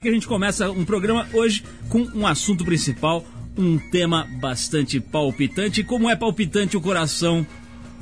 [0.00, 3.24] que a gente começa um programa hoje com um assunto principal,
[3.56, 5.82] um tema bastante palpitante.
[5.82, 7.44] Como é palpitante o coração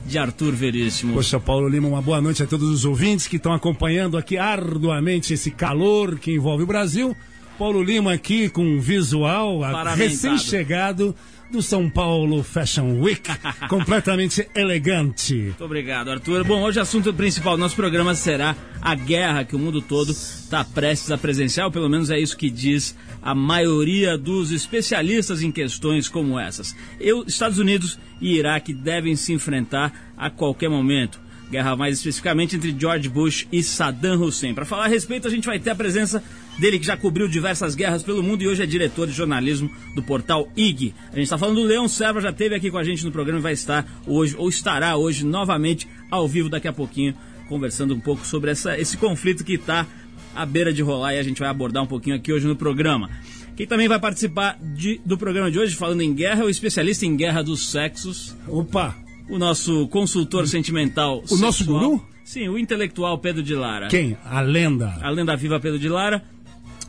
[0.05, 1.15] de Arthur Veríssimo?
[1.15, 5.33] Poxa, Paulo Lima, uma boa noite a todos os ouvintes que estão acompanhando aqui arduamente
[5.33, 7.17] esse calor que envolve o Brasil.
[7.59, 9.61] Paulo Lima aqui com um visual
[9.97, 11.15] recém-chegado
[11.51, 13.23] do São Paulo Fashion Week,
[13.69, 15.35] completamente elegante.
[15.35, 16.45] Muito obrigado, Arthur.
[16.45, 20.13] Bom, hoje o assunto principal do nosso programa será a guerra que o mundo todo
[20.13, 25.43] está prestes a presenciar, ou pelo menos é isso que diz a maioria dos especialistas
[25.43, 26.77] em questões como essas.
[27.01, 32.75] Eu, Estados Unidos e Iraque devem se enfrentar a qualquer momento guerra mais especificamente entre
[32.79, 34.55] George Bush e Saddam Hussein.
[34.55, 36.23] Para falar a respeito, a gente vai ter a presença
[36.59, 40.03] dele que já cobriu diversas guerras pelo mundo e hoje é diretor de jornalismo do
[40.03, 40.95] portal IG.
[41.13, 43.39] A gente está falando do Leão Serva, já esteve aqui com a gente no programa
[43.39, 47.15] e vai estar hoje, ou estará hoje novamente ao vivo daqui a pouquinho,
[47.49, 49.87] conversando um pouco sobre essa, esse conflito que está
[50.35, 53.11] à beira de rolar e a gente vai abordar um pouquinho aqui hoje no programa.
[53.57, 57.07] Quem também vai participar de, do programa de hoje, falando em guerra, é o especialista
[57.07, 58.37] em guerra dos sexos.
[58.47, 59.06] Opa!
[59.29, 61.19] O nosso consultor sentimental.
[61.19, 61.41] O sexual.
[61.41, 62.07] nosso guru?
[62.25, 63.89] Sim, o intelectual Pedro de Lara.
[63.89, 64.17] Quem?
[64.25, 64.99] A lenda.
[65.01, 66.23] A lenda viva Pedro de Lara.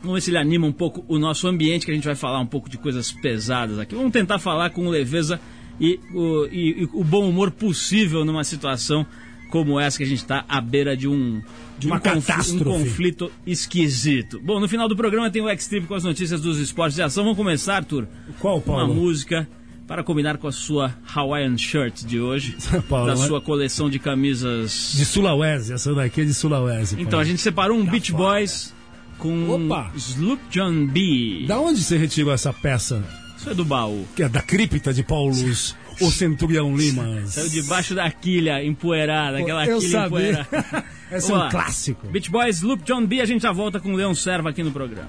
[0.00, 2.40] Vamos ver se ele anima um pouco o nosso ambiente, que a gente vai falar
[2.40, 3.94] um pouco de coisas pesadas aqui.
[3.94, 5.40] Vamos tentar falar com leveza
[5.80, 9.06] e o, e, e o bom humor possível numa situação
[9.50, 11.40] como essa que a gente está à beira de um
[11.78, 12.62] de uma um, catástrofe.
[12.62, 14.40] um conflito esquisito.
[14.40, 17.22] Bom, no final do programa tem o X-Trip com as notícias dos esportes de ação.
[17.22, 18.08] Vamos começar, Arthur?
[18.40, 18.84] Qual, Paulo?
[18.84, 19.48] Uma música
[19.88, 22.54] para combinar com a sua Hawaiian Shirt de hoje,
[22.88, 24.92] Paulo, da sua coleção de camisas.
[24.94, 26.94] De Sulawesi, essa daqui é de Sulawesi.
[26.94, 27.08] Paulo.
[27.08, 28.74] Então, a gente separou um tá Beach Boys
[29.16, 29.90] com Opa.
[29.96, 31.46] Sloop John B.
[31.48, 33.02] Da onde você retirou essa peça?
[33.38, 34.06] Isso é do baú.
[34.14, 35.74] Que é da cripta de Paulo Luz.
[36.00, 37.26] o Centurião Lima.
[37.26, 40.06] Saiu debaixo da quilha empoeirada, aquela Eu quilha sabia.
[40.06, 40.84] empoeirada.
[41.10, 42.06] Esse é um clássico.
[42.08, 43.22] Beach Boys, Loop John B.
[43.22, 45.08] A gente já volta com o Leão Serva aqui no programa.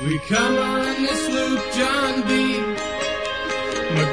[0.00, 2.60] We come on this loop, John B.
[3.94, 4.04] My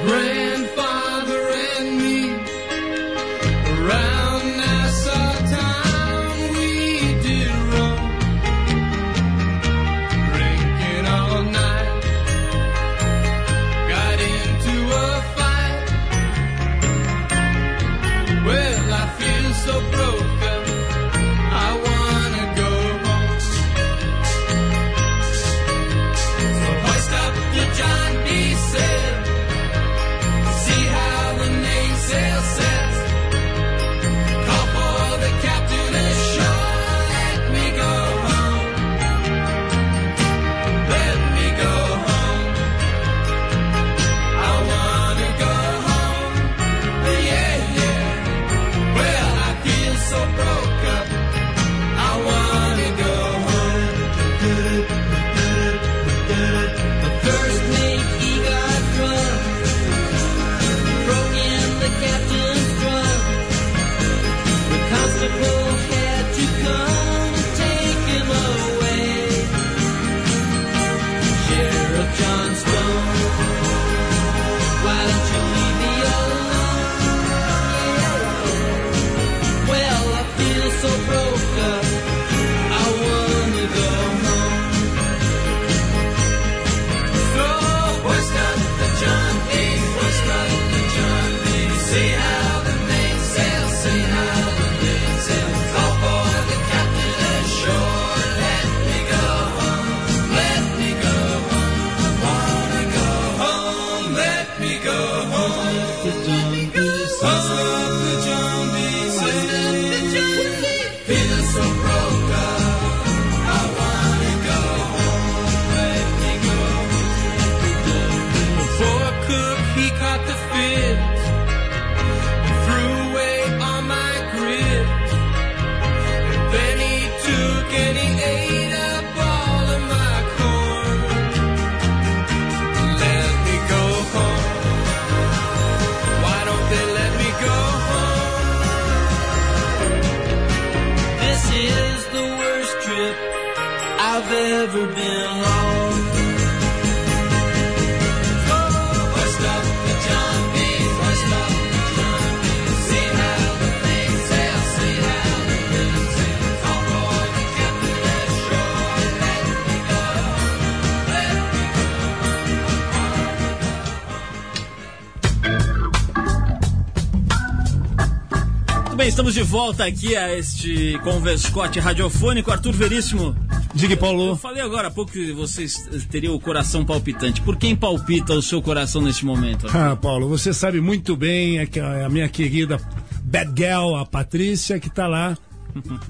[168.96, 172.50] Muito bem, estamos de volta aqui a este Converscote radiofônico.
[172.50, 173.36] Arthur Veríssimo.
[173.74, 174.30] Diga, Paulo.
[174.30, 177.42] Eu falei agora há pouco que vocês teriam o coração palpitante.
[177.42, 179.68] Por quem palpita o seu coração neste momento?
[179.68, 179.82] Arthur?
[179.82, 182.80] Ah, Paulo, você sabe muito bem é que a minha querida
[183.22, 185.38] Bad Girl, a Patrícia, que está lá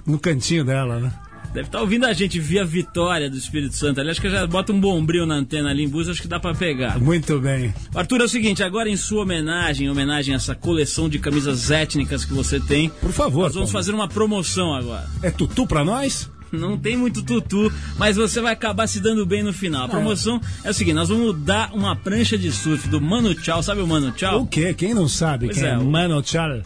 [0.05, 1.11] no cantinho dela, né?
[1.55, 4.01] Deve estar tá ouvindo a gente via Vitória do Espírito Santo.
[4.01, 6.53] Aliás, que já bota um bombril na antena ali em Búzios, acho que dá para
[6.53, 6.99] pegar.
[6.99, 7.73] Muito bem.
[7.95, 11.71] Arthur, é o seguinte, agora em sua homenagem, em homenagem a essa coleção de camisas
[11.71, 12.89] étnicas que você tem.
[12.89, 13.43] Por favor.
[13.43, 13.83] Nós vamos Paulo.
[13.85, 15.07] fazer uma promoção agora.
[15.23, 16.29] É tutu para nós?
[16.51, 19.85] Não tem muito tutu, mas você vai acabar se dando bem no final.
[19.85, 23.33] A promoção é, é o seguinte: nós vamos dar uma prancha de surf do Mano
[23.33, 23.63] Tchau.
[23.63, 24.41] Sabe o Mano Tchau?
[24.41, 24.73] O quê?
[24.73, 26.61] Quem não sabe pois quem é, é Mano Tchau?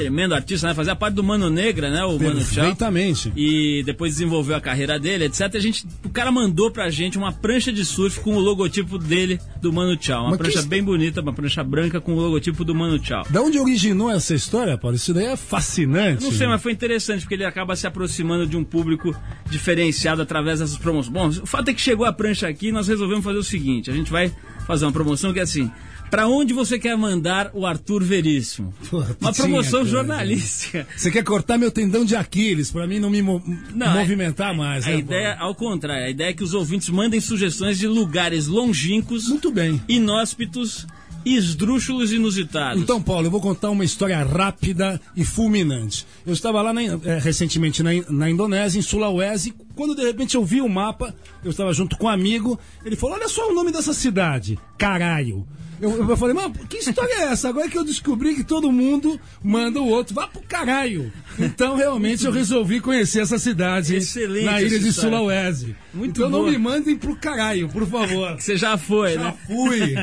[0.00, 0.74] Tremendo artista, né?
[0.74, 2.04] Fazia parte do Mano Negra, né?
[2.04, 2.64] O Mano Tchau.
[2.64, 3.32] Perfeitamente.
[3.36, 5.54] E depois desenvolveu a carreira dele, etc.
[5.54, 9.38] A gente, o cara mandou pra gente uma prancha de surf com o logotipo dele,
[9.60, 10.22] do Mano Tchau.
[10.22, 10.68] Uma Mas prancha que...
[10.68, 13.24] bem bonita, uma prancha branca com o logotipo do Mano Tchau.
[13.30, 14.96] Da onde originou essa história, Paulo?
[14.96, 16.22] Isso daí é fascinante.
[16.22, 19.14] Não sei, mas foi interessante, porque ele acaba se aproximando de um público
[19.50, 21.12] diferenciado através dessas promoções.
[21.12, 23.90] Bom, o fato é que chegou a prancha aqui e nós resolvemos fazer o seguinte:
[23.90, 24.32] a gente vai
[24.66, 25.70] fazer uma promoção que é assim
[26.10, 28.74] para onde você quer mandar o Arthur Veríssimo?
[28.90, 30.86] Pô, Uma promoção tinha, jornalística.
[30.96, 33.42] Você quer cortar meu tendão de Aquiles para mim não me mo
[33.74, 37.20] não, movimentar mais, A né, ideia, ao contrário, a ideia é que os ouvintes mandem
[37.20, 40.86] sugestões de lugares longínquos, muito bem, inóspitos
[41.24, 42.82] esdrúxulos inusitados.
[42.82, 46.06] Então, Paulo, eu vou contar uma história rápida e fulminante.
[46.26, 50.44] Eu estava lá na, é, recentemente na, na, Indonésia, em Sulawesi, quando de repente eu
[50.44, 51.14] vi o mapa,
[51.44, 55.46] eu estava junto com um amigo, ele falou: Olha só o nome dessa cidade, Caralho.
[55.80, 57.48] Eu, eu falei, mano, que história é essa?
[57.48, 61.10] Agora que eu descobri que todo mundo manda o outro, vá pro caralho.
[61.38, 65.74] Então, realmente, eu resolvi conhecer essa cidade Excelente na ilha de Sulawesi.
[65.94, 68.36] Muito então, não me mandem pro caralho, por favor.
[68.38, 69.24] Você já foi, já né?
[69.24, 69.94] Já fui.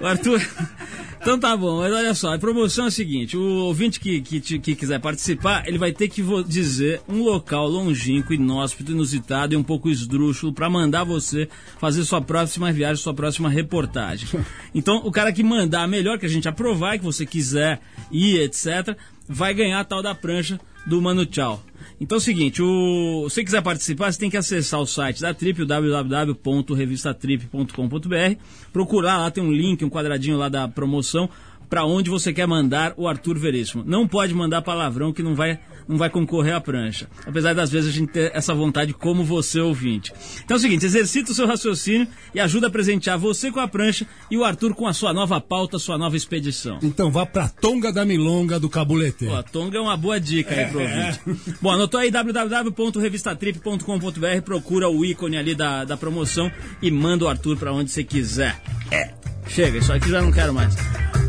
[0.00, 0.40] o Arthur.
[1.28, 4.40] Então tá bom, mas olha só, a promoção é a seguinte: o ouvinte que, que,
[4.40, 9.62] que quiser participar, ele vai ter que dizer um local longínquo, inóspito, inusitado e um
[9.62, 11.46] pouco esdrúxulo para mandar você
[11.78, 14.26] fazer sua próxima viagem, sua próxima reportagem.
[14.74, 17.80] Então, o cara que mandar melhor, que a gente aprovar, que você quiser
[18.12, 18.96] ir, etc.,
[19.28, 21.62] vai ganhar a tal da prancha do Mano Tchau.
[22.00, 25.20] Então é o seguinte, o, se você quiser participar, você tem que acessar o site
[25.20, 28.40] da Trip, www.revistatrip.com.br,
[28.72, 31.28] procurar lá, tem um link, um quadradinho lá da promoção,
[31.68, 33.84] para onde você quer mandar o Arthur Veríssimo.
[33.86, 37.08] Não pode mandar palavrão que não vai, não vai concorrer à prancha.
[37.26, 40.12] Apesar das vezes a gente ter essa vontade como você ouvinte.
[40.44, 43.68] Então é o seguinte, exercita o seu raciocínio e ajuda a presentear você com a
[43.68, 46.78] prancha e o Arthur com a sua nova pauta, sua nova expedição.
[46.82, 49.26] Então vá pra Tonga da Milonga do Cabulete.
[49.26, 51.20] Pô, a Tonga é uma boa dica aí pro ouvinte.
[51.26, 51.34] É.
[51.60, 56.50] Bom, anotou aí www.revistatrip.com.br, procura o ícone ali da, da promoção
[56.80, 58.60] e manda o Arthur para onde você quiser.
[58.90, 59.17] É.
[59.48, 60.74] Chega, isso aqui já não quero mais.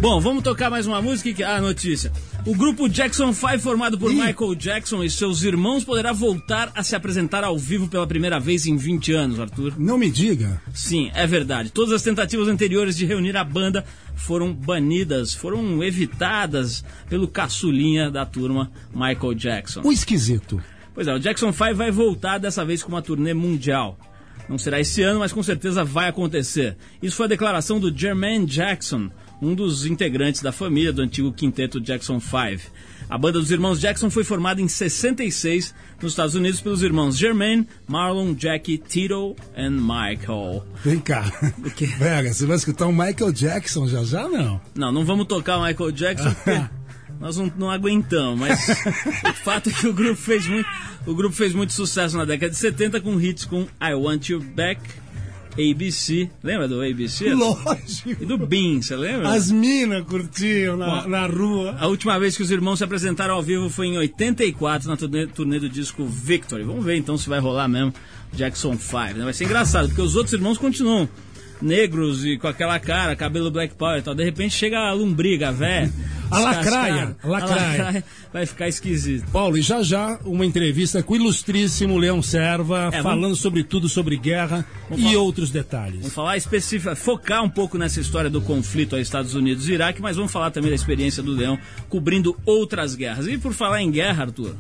[0.02, 1.48] Bom, vamos tocar mais uma música.
[1.48, 2.12] Ah, notícia.
[2.46, 4.16] O grupo Jackson 5, formado por Ih.
[4.16, 8.66] Michael Jackson e seus irmãos, poderá voltar a se apresentar ao vivo pela primeira vez
[8.66, 9.74] em 20 anos, Arthur.
[9.78, 10.62] Não me diga.
[10.74, 11.70] Sim, é verdade.
[11.70, 13.84] Todas as tentativas anteriores de reunir a banda
[14.16, 19.82] foram banidas, foram evitadas pelo caçulinha da turma, Michael Jackson.
[19.84, 20.62] O esquisito.
[20.94, 23.98] Pois é, o Jackson 5 vai voltar dessa vez com uma turnê mundial.
[24.48, 26.76] Não será esse ano, mas com certeza vai acontecer.
[27.02, 29.10] Isso foi a declaração do Jermaine Jackson,
[29.42, 32.72] um dos integrantes da família do antigo quinteto Jackson 5.
[33.10, 37.68] A banda dos irmãos Jackson foi formada em 66 nos Estados Unidos pelos irmãos Jermaine,
[37.88, 40.64] Marlon, Jackie, Tito e Michael.
[40.84, 41.26] Vem cá.
[41.98, 44.62] Pega, você vai escutar o Michael Jackson já já, não?
[44.76, 46.62] Não, não vamos tocar o Michael Jackson porque
[47.20, 50.68] nós não, não aguentamos, mas o fato é que o grupo fez muito,
[51.06, 54.40] o grupo fez muito sucesso na década de 70 com hits com I Want You
[54.40, 54.82] Back,
[55.58, 57.34] ABC, lembra do ABC?
[57.34, 58.12] Lógico.
[58.22, 59.30] E do Bean, você lembra?
[59.30, 61.76] As minas curtiam na, Bom, na rua.
[61.80, 65.28] A última vez que os irmãos se apresentaram ao vivo foi em 84, na turnê,
[65.28, 66.64] turnê do disco Victory.
[66.64, 67.94] Vamos ver então se vai rolar mesmo
[68.32, 69.18] Jackson 5.
[69.18, 69.24] Né?
[69.26, 71.10] Vai ser engraçado, porque os outros irmãos continuam
[71.62, 74.16] negros e com aquela cara, cabelo black power e tal.
[74.16, 75.92] De repente chega a lombriga, velho.
[76.32, 78.04] A lacraia, a lacraia.
[78.32, 79.26] Vai ficar esquisito.
[79.32, 83.40] Paulo, e já já uma entrevista com o ilustríssimo Leão Serva, é, falando vamos...
[83.40, 85.18] sobre tudo sobre guerra e falar...
[85.18, 86.00] outros detalhes.
[86.02, 90.02] Vamos falar específico, focar um pouco nessa história do conflito aos Estados Unidos e Iraque,
[90.02, 91.58] mas vamos falar também da experiência do Leão
[91.90, 93.26] cobrindo outras guerras.
[93.28, 94.56] E por falar em guerra, Arthur,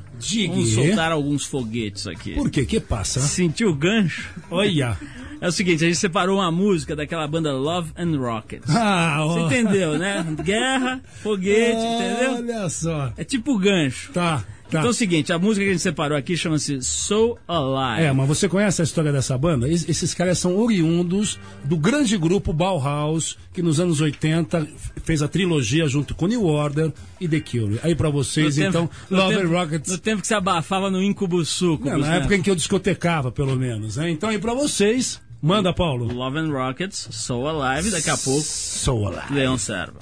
[0.47, 2.33] vamos soltar alguns foguetes aqui.
[2.33, 2.65] Por quê?
[2.65, 3.19] que passa?
[3.19, 4.29] Sentiu o gancho?
[4.49, 4.97] Olha.
[5.41, 8.69] É o seguinte, a gente separou uma música daquela banda Love and Rockets.
[8.75, 10.25] Ah, Você entendeu, né?
[10.43, 12.33] Guerra, foguete, entendeu?
[12.35, 13.13] Olha só.
[13.15, 14.11] É tipo gancho.
[14.11, 14.43] Tá.
[14.69, 14.79] Tá.
[14.79, 18.05] Então é o seguinte, a música que a gente separou aqui chama-se So Alive.
[18.05, 19.67] É, mas você conhece a história dessa banda?
[19.67, 24.67] esses caras são oriundos do grande grupo Bauhaus, que nos anos 80
[25.03, 27.79] fez a trilogia junto com New Order e The Cure.
[27.81, 29.91] Aí para vocês, no então, tempo, Love and Rockets.
[29.91, 31.89] No tempo que você abafava no Incubo Suco.
[31.89, 32.17] na né?
[32.17, 33.97] época em que eu discotecava, pelo menos.
[33.97, 34.11] Né?
[34.11, 36.13] Então aí para vocês, manda, Paulo.
[36.13, 38.43] Love and Rockets, So Alive, daqui a pouco.
[38.43, 39.33] So Alive.
[39.33, 39.99] Leão Serva.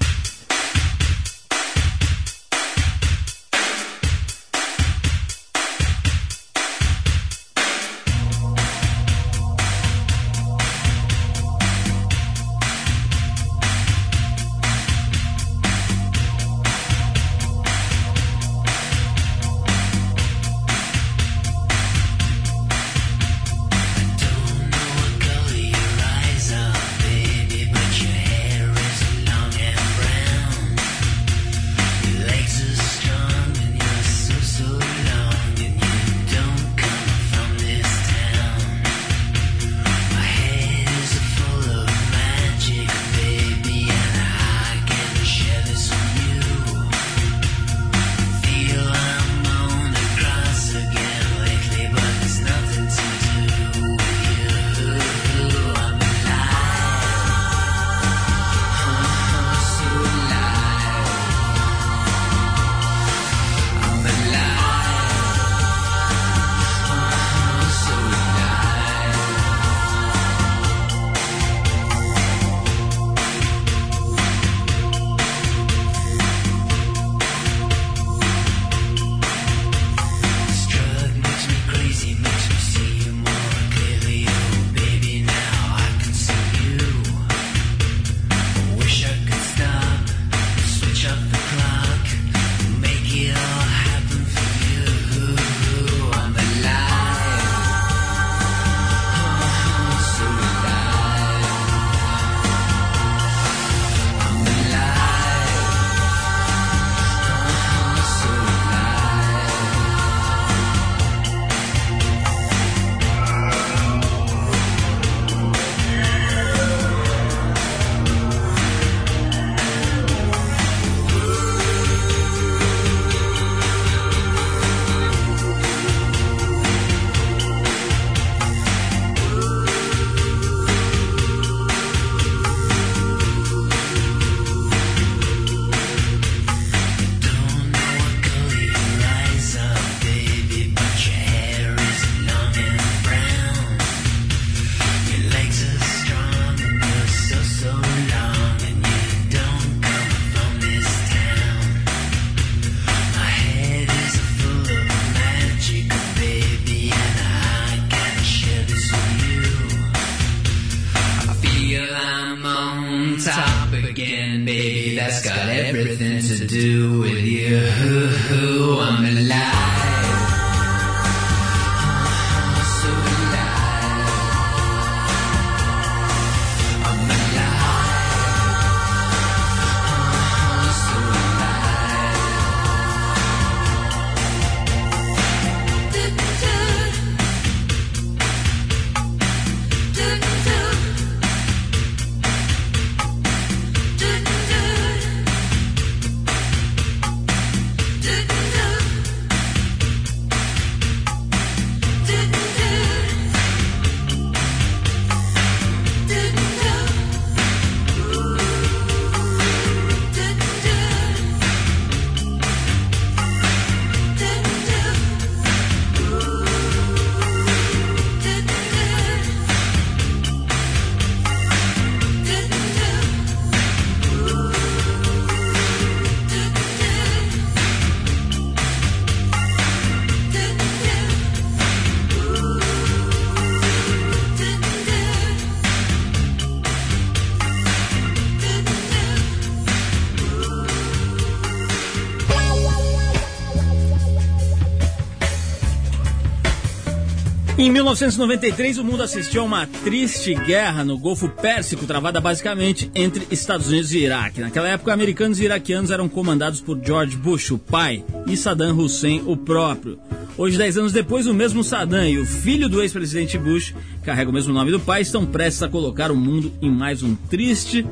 [247.67, 253.27] Em 1993, o mundo assistiu a uma triste guerra no Golfo Pérsico, travada basicamente entre
[253.29, 254.39] Estados Unidos e Iraque.
[254.39, 259.21] Naquela época, americanos e iraquianos eram comandados por George Bush, o pai, e Saddam Hussein,
[259.25, 259.99] o próprio.
[260.37, 264.33] Hoje, dez anos depois, o mesmo Saddam e o filho do ex-presidente Bush, carrega o
[264.33, 267.85] mesmo nome do pai, estão prestes a colocar o mundo em mais um triste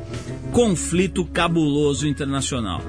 [0.53, 2.81] conflito cabuloso internacional.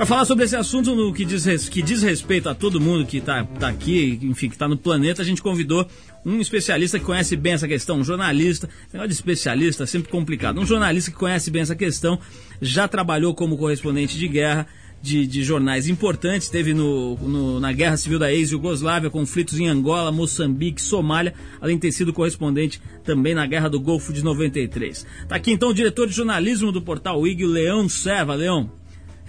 [0.00, 3.18] Para falar sobre esse assunto no que diz, que diz respeito a todo mundo que
[3.18, 5.86] está tá aqui, enfim, que está no planeta, a gente convidou
[6.24, 10.58] um especialista que conhece bem essa questão, um jornalista, negócio de especialista é sempre complicado,
[10.58, 12.18] um jornalista que conhece bem essa questão,
[12.62, 14.66] já trabalhou como correspondente de guerra
[15.02, 20.10] de, de jornais importantes, teve no, no, na Guerra Civil da ex-Yugoslávia, conflitos em Angola,
[20.10, 25.06] Moçambique, Somália, além de ter sido correspondente também na Guerra do Golfo de 93.
[25.24, 28.34] Está aqui então o diretor de jornalismo do portal IG, Leão Serva.
[28.34, 28.70] Leão,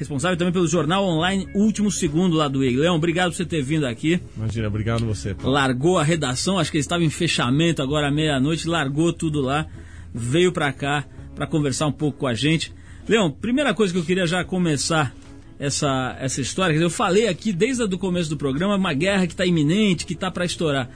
[0.02, 2.78] responsável também pelo jornal online Último Segundo lá do IG.
[2.78, 4.20] Leão, obrigado por você ter vindo aqui.
[4.36, 5.34] Imagina, obrigado você.
[5.34, 5.52] Paulo.
[5.52, 9.68] Largou a redação, acho que ele estava em fechamento agora à meia-noite, largou tudo lá,
[10.14, 11.06] veio para cá
[11.36, 12.74] para conversar um pouco com a gente.
[13.08, 15.14] Leão, primeira coisa que eu queria já começar
[15.60, 19.46] essa, essa história, eu falei aqui desde o começo do programa, uma guerra que está
[19.46, 20.90] iminente, que está para estourar.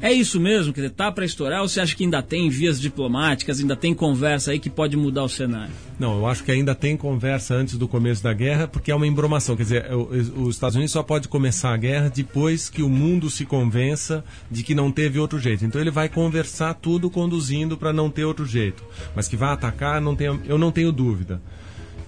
[0.00, 0.72] É isso mesmo?
[0.72, 3.92] Quer dizer, tá para estourar ou você acha que ainda tem vias diplomáticas, ainda tem
[3.92, 5.72] conversa aí que pode mudar o cenário?
[5.98, 9.06] Não, eu acho que ainda tem conversa antes do começo da guerra, porque é uma
[9.06, 9.56] embromação.
[9.56, 13.44] Quer dizer, os Estados Unidos só pode começar a guerra depois que o mundo se
[13.44, 15.64] convença de que não teve outro jeito.
[15.64, 18.84] Então ele vai conversar tudo conduzindo para não ter outro jeito.
[19.16, 21.42] Mas que vai atacar, não eu não tenho dúvida.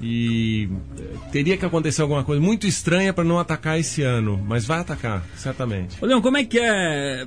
[0.00, 0.68] E
[1.30, 5.22] teria que acontecer alguma coisa muito estranha para não atacar esse ano, mas vai atacar,
[5.36, 6.02] certamente.
[6.02, 7.26] Ô Leão, como é que é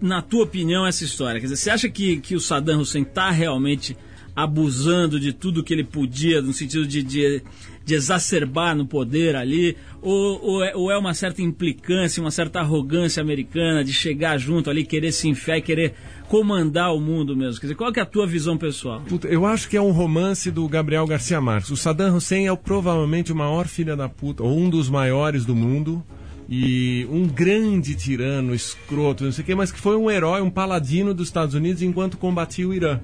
[0.00, 1.40] na tua opinião, essa história?
[1.40, 3.96] Quer dizer, você acha que, que o Saddam Hussein está realmente
[4.34, 7.42] abusando de tudo que ele podia, no sentido de, de,
[7.84, 9.76] de exacerbar no poder ali?
[10.00, 14.70] Ou, ou é, ou, é, uma certa implicância, uma certa arrogância americana de chegar junto
[14.70, 15.94] ali, querer se enfiar e querer
[16.28, 17.60] comandar o mundo mesmo?
[17.60, 19.02] Quer dizer, qual é a tua visão pessoal?
[19.06, 21.70] Puta, eu acho que é um romance do Gabriel Garcia Marques.
[21.70, 25.54] O Saddam Hussein é provavelmente o maior filho da puta, ou um dos maiores do
[25.54, 26.02] mundo
[26.50, 30.50] e um grande tirano, escroto, não sei o quê, mas que foi um herói, um
[30.50, 32.98] paladino dos Estados Unidos enquanto combatia o Irã.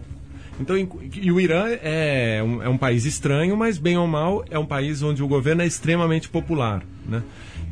[0.58, 4.58] Então, e o Irã é um, é um país estranho, mas bem ou mal é
[4.58, 7.22] um país onde o governo é extremamente popular, né?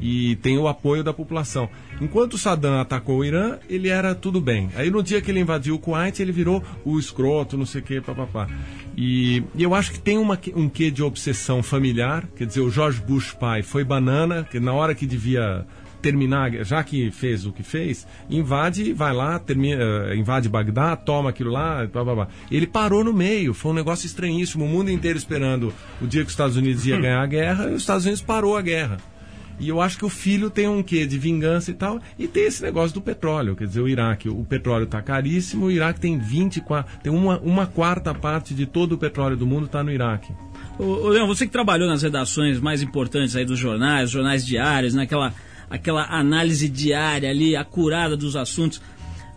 [0.01, 1.69] E tem o apoio da população.
[2.01, 4.69] Enquanto Saddam atacou o Irã, ele era tudo bem.
[4.77, 7.85] Aí no dia que ele invadiu o Kuwait, ele virou o escroto, não sei o
[7.85, 8.49] que, papapá.
[8.97, 12.71] E, e eu acho que tem uma, um quê de obsessão familiar, quer dizer, o
[12.71, 15.67] George Bush pai foi banana, que na hora que devia
[16.05, 21.31] terminar, já que fez o que fez, invade, vai lá, termina, eh, invade Bagdá, toma
[21.31, 22.29] aquilo lá, blá, blá, blá.
[22.51, 26.27] Ele parou no meio, foi um negócio estranhíssimo, o mundo inteiro esperando o dia que
[26.27, 28.99] os Estados Unidos ia ganhar a guerra, e os Estados Unidos parou a guerra.
[29.59, 32.01] E eu acho que o filho tem um quê de vingança e tal.
[32.19, 33.55] E tem esse negócio do petróleo.
[33.55, 37.01] Quer dizer, o Iraque, o petróleo está caríssimo, o Iraque tem 24.
[37.03, 40.33] Tem uma, uma quarta parte de todo o petróleo do mundo está no Iraque.
[40.79, 45.33] Ô, Leão, você que trabalhou nas redações mais importantes aí dos jornais, jornais diários, naquela
[45.71, 48.81] aquela análise diária ali, acurada dos assuntos.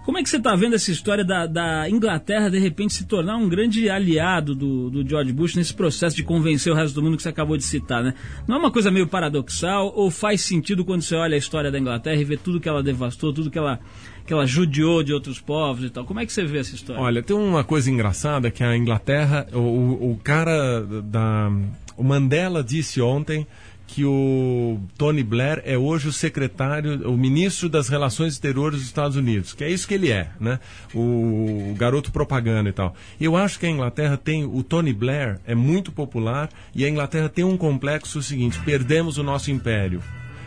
[0.08, 3.36] Como é que você está vendo essa história da, da, Inglaterra de repente se tornar
[3.36, 7.18] um grande aliado do, do, George Bush nesse processo de convencer o resto do mundo
[7.18, 8.14] que você acabou de citar, né?
[8.48, 11.78] Não é uma coisa meio paradoxal ou faz sentido quando você olha a história da
[11.78, 13.82] Inglaterra e vê tudo que ela devastou, tudo que ela,
[14.26, 16.06] que ela judiou de outros povos e tal?
[16.06, 17.02] Como é que você vê essa história?
[17.02, 21.52] Olha, tem uma coisa engraçada que a Inglaterra, o, o cara da.
[21.98, 23.46] O Mandela disse ontem
[23.88, 29.16] que o Tony Blair é hoje o secretário, o ministro das Relações Exteriores dos Estados
[29.16, 30.60] Unidos, que é isso que ele é, né?
[30.94, 32.94] O, garoto propaganda e tal.
[33.20, 37.30] Eu acho que a Inglaterra tem, o Tony Blair é muito popular e a Inglaterra
[37.30, 40.04] tem um complexo seguinte: perdemos o nosso império.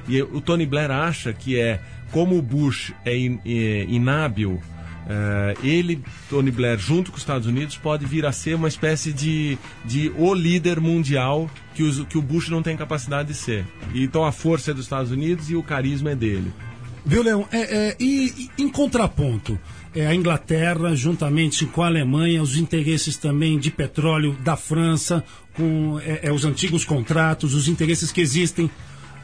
[0.07, 1.81] E o Tony Blair acha que é
[2.12, 4.61] como o Bush é, in, é inábil
[5.06, 9.12] Uh, ele, Tony Blair, junto com os Estados Unidos, pode vir a ser uma espécie
[9.12, 13.66] de, de o líder mundial que, os, que o Bush não tem capacidade de ser.
[13.94, 16.52] Então a força é dos Estados Unidos e o carisma é dele.
[17.04, 17.48] Viu, Leão?
[17.50, 19.58] É, é, e, e, em contraponto,
[19.94, 25.98] é, a Inglaterra, juntamente com a Alemanha, os interesses também de petróleo da França, com
[26.00, 28.70] é, é os antigos contratos, os interesses que existem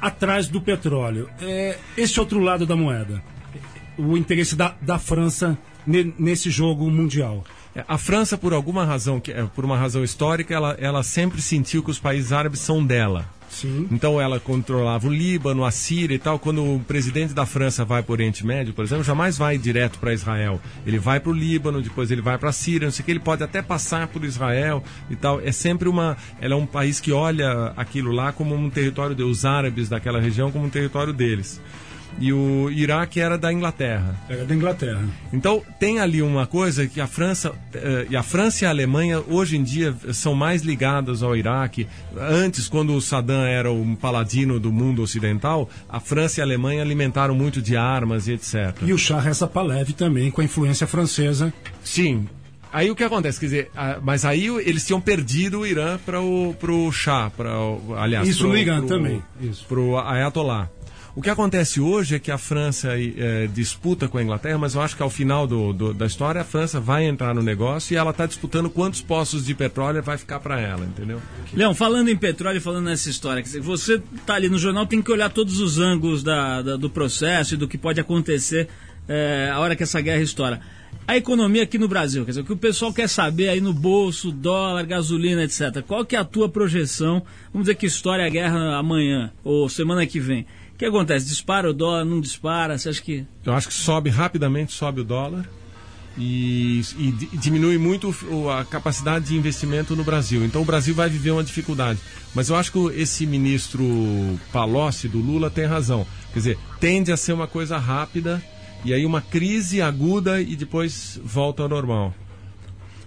[0.01, 1.29] atrás do petróleo.
[1.41, 3.23] É, esse outro lado da moeda,
[3.99, 7.45] o interesse da, da França nesse jogo mundial?
[7.75, 11.83] É, a França, por alguma razão, é, por uma razão histórica, ela, ela sempre sentiu
[11.83, 13.27] que os países árabes são dela.
[13.51, 13.87] Sim.
[13.91, 16.39] Então ela controlava o Líbano, a Síria e tal.
[16.39, 19.99] Quando o presidente da França vai para o Oriente Médio, por exemplo, jamais vai direto
[19.99, 20.61] para Israel.
[20.87, 23.13] Ele vai para o Líbano, depois ele vai para a Síria, não sei o que,
[23.13, 25.41] ele pode até passar por Israel e tal.
[25.41, 26.17] É sempre uma.
[26.41, 30.51] Ela é um país que olha aquilo lá como um território dos árabes daquela região,
[30.51, 31.61] como um território deles
[32.19, 34.17] e o Iraque era da Inglaterra.
[34.29, 35.05] Era da Inglaterra.
[35.33, 39.23] Então tem ali uma coisa que a França eh, e a França e a Alemanha
[39.29, 41.87] hoje em dia são mais ligadas ao Iraque.
[42.17, 46.83] Antes, quando o Saddam era um paladino do mundo ocidental, a França e a Alemanha
[46.83, 48.75] alimentaram muito de armas e etc.
[48.83, 51.53] E o Shah Reza Pahlavi também com a influência francesa.
[51.85, 52.27] Sim,
[52.73, 53.39] aí o que acontece?
[53.39, 53.71] Quer dizer,
[54.03, 57.51] mas aí eles tinham perdido o Irã para o pro Shah, para
[57.99, 59.65] aliás, isso pro, no Irã pro, também, isso.
[59.67, 60.71] pro Ayatollah.
[61.17, 64.83] O que acontece hoje é que a França é, disputa com a Inglaterra, mas eu
[64.83, 67.97] acho que ao final do, do, da história a França vai entrar no negócio e
[67.97, 71.23] ela está disputando quantos poços de petróleo vai ficar para ela, entendeu?
[71.55, 75.31] Leão, falando em petróleo falando nessa história, você está ali no jornal, tem que olhar
[75.31, 78.69] todos os ângulos da, da, do processo e do que pode acontecer
[79.09, 80.61] é, a hora que essa guerra estoura.
[81.09, 83.73] A economia aqui no Brasil, quer dizer, o que o pessoal quer saber aí no
[83.73, 85.83] bolso, dólar, gasolina, etc.
[85.87, 87.23] Qual que é a tua projeção?
[87.53, 90.45] Vamos dizer que estoure a guerra amanhã ou semana que vem.
[90.77, 91.25] O que acontece?
[91.25, 92.77] Dispara o dólar, não dispara?
[92.77, 93.27] Você acha que.
[93.43, 95.49] Eu acho que sobe rapidamente, sobe o dólar.
[96.19, 98.15] E, e, diminui muito
[98.51, 100.45] a capacidade de investimento no Brasil.
[100.45, 101.99] Então o Brasil vai viver uma dificuldade.
[102.35, 103.83] Mas eu acho que esse ministro
[104.53, 106.07] Palocci do Lula tem razão.
[106.35, 108.43] Quer dizer, tende a ser uma coisa rápida
[108.85, 112.15] e aí uma crise aguda e depois volta ao normal.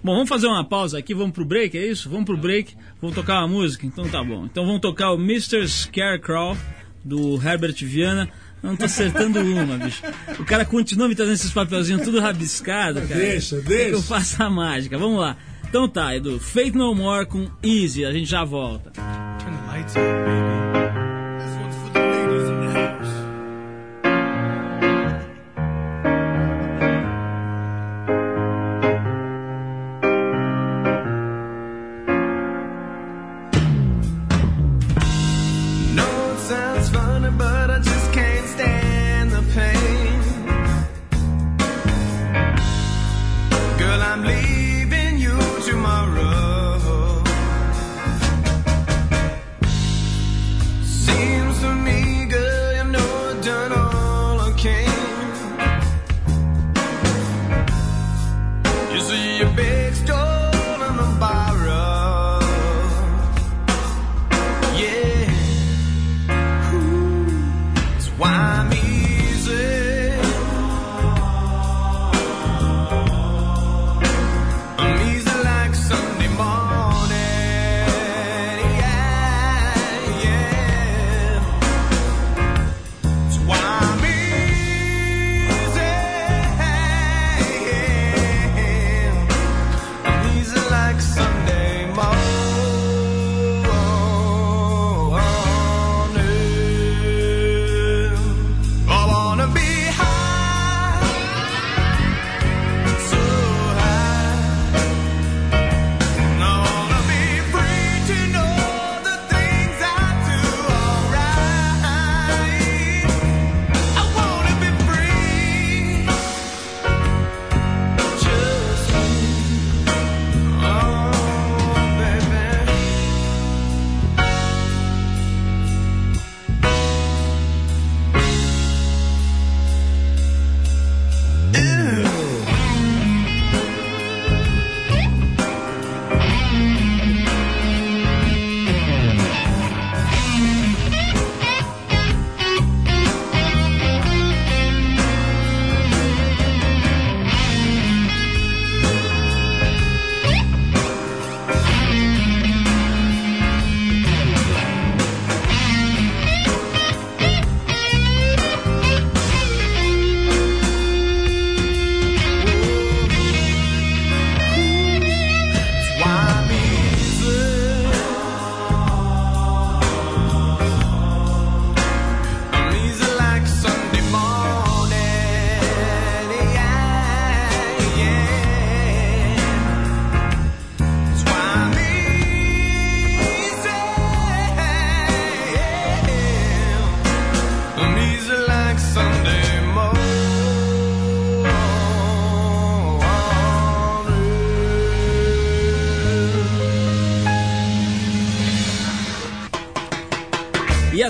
[0.04, 2.10] Bom, vamos fazer uma pausa aqui, vamos pro break, é isso?
[2.10, 3.86] Vamos pro break, vamos tocar uma música?
[3.86, 4.46] Então tá bom.
[4.46, 5.68] Então vamos tocar o Mr.
[5.68, 6.58] Scarecrow
[7.04, 8.30] do Herbert Viana.
[8.62, 10.04] Não tô acertando uma, bicho.
[10.38, 13.20] O cara continua me trazendo esses papelzinhos tudo rabiscado, cara.
[13.20, 13.90] Deixa, deixa.
[13.90, 14.98] Que eu faço a mágica.
[14.98, 15.38] Vamos lá.
[15.68, 16.40] Então tá, Edu.
[16.40, 18.04] Faith No More com Easy.
[18.04, 18.92] A gente já volta.
[18.92, 20.69] Turn the lights on, baby.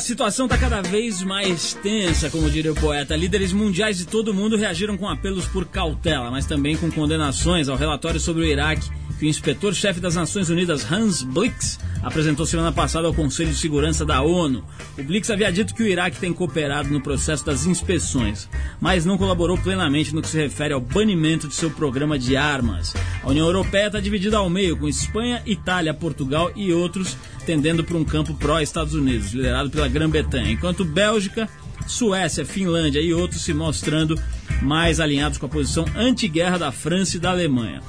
[0.09, 3.15] Situação está cada vez mais tensa, como diria o poeta.
[3.15, 7.69] Líderes mundiais de todo o mundo reagiram com apelos por cautela, mas também com condenações
[7.69, 12.71] ao relatório sobre o Iraque que o inspetor-chefe das Nações Unidas, Hans Blix, apresentou semana
[12.71, 14.63] passada ao Conselho de Segurança da ONU.
[14.97, 19.17] O Blix havia dito que o Iraque tem cooperado no processo das inspeções, mas não
[19.17, 22.93] colaborou plenamente no que se refere ao banimento de seu programa de armas.
[23.23, 27.97] A União Europeia está dividida ao meio, com Espanha, Itália, Portugal e outros tendendo para
[27.97, 31.49] um campo pró-Estados Unidos, liderado pela Grã-Bretanha, enquanto Bélgica,
[31.87, 34.21] Suécia, Finlândia e outros se mostrando
[34.61, 37.81] mais alinhados com a posição anti-guerra da França e da Alemanha.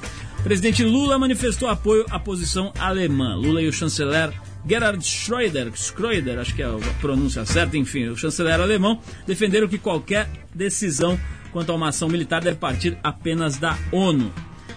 [0.43, 3.35] Presidente Lula manifestou apoio à posição alemã.
[3.35, 4.33] Lula e o chanceler
[4.67, 9.77] Gerhard Schröder, Schröder, acho que é a pronúncia certa, enfim, o chanceler alemão, defenderam que
[9.77, 11.19] qualquer decisão
[11.51, 14.31] quanto a uma ação militar deve partir apenas da ONU.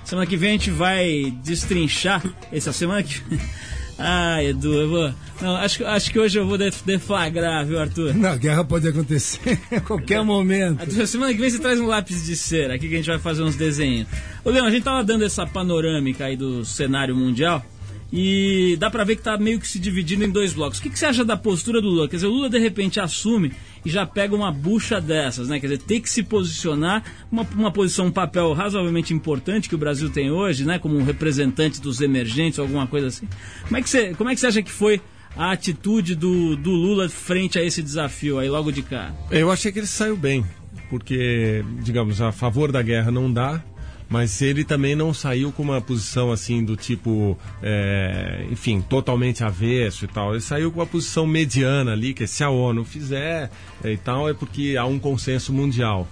[0.04, 2.22] Semana que vem a gente vai destrinchar.
[2.52, 3.22] Essa semana que.
[3.98, 5.14] Ah, Edu, eu vou.
[5.40, 8.14] Não, acho, acho que hoje eu vou deflagrar, viu, Arthur?
[8.14, 10.82] Não, guerra pode acontecer a qualquer momento.
[11.00, 13.18] A semana que vem você traz um lápis de cera aqui que a gente vai
[13.18, 14.08] fazer uns desenhos.
[14.44, 17.64] Ô, Leão, a gente tava dando essa panorâmica aí do cenário mundial.
[18.12, 20.78] E dá para ver que está meio que se dividindo em dois blocos.
[20.78, 22.08] O que, que, você acha da postura do Lula?
[22.08, 23.52] Quer dizer, o Lula de repente assume
[23.84, 25.60] e já pega uma bucha dessas, né?
[25.60, 29.78] Quer dizer, tem que se posicionar, uma, uma posição, um papel razoavelmente importante que o
[29.78, 30.78] Brasil tem hoje, né?
[30.78, 33.28] Como um representante dos emergentes, alguma coisa assim.
[33.64, 35.00] Como é que você, como é que você acha que foi
[35.36, 39.12] a atitude do, do Lula frente a esse desafio aí logo de cá?
[39.30, 40.44] Eu achei que ele saiu bem,
[40.88, 43.62] porque, digamos, a favor da guerra não dá,
[44.08, 50.04] mas ele também não saiu com uma posição assim do tipo, é, enfim, totalmente avesso
[50.04, 50.32] e tal.
[50.32, 53.50] Ele saiu com uma posição mediana ali, que se a ONU fizer
[53.82, 56.06] é, e tal, é porque há um consenso mundial.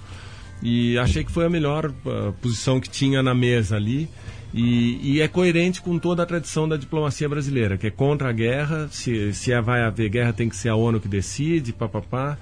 [0.62, 4.09] E achei que foi a melhor uh, posição que tinha na mesa ali.
[4.55, 8.33] E, e, é coerente com toda a tradição da diplomacia brasileira, que é contra a
[8.33, 12.37] guerra, se, se é, vai haver guerra tem que ser a ONU que decide, papapá.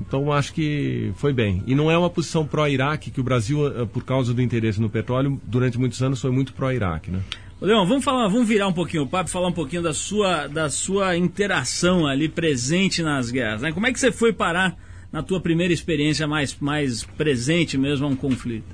[0.00, 1.62] Então acho que foi bem.
[1.66, 4.88] E não é uma posição pró-Iraque, que o Brasil, eh, por causa do interesse no
[4.88, 7.20] petróleo, durante muitos anos foi muito pró-Iraque, né?
[7.60, 10.70] Leão, vamos falar, vamos virar um pouquinho o papo, falar um pouquinho da sua, da
[10.70, 13.60] sua interação ali presente nas guerras.
[13.60, 13.70] Né?
[13.70, 14.74] Como é que você foi parar
[15.12, 18.64] na tua primeira experiência mais, mais presente mesmo a um conflito?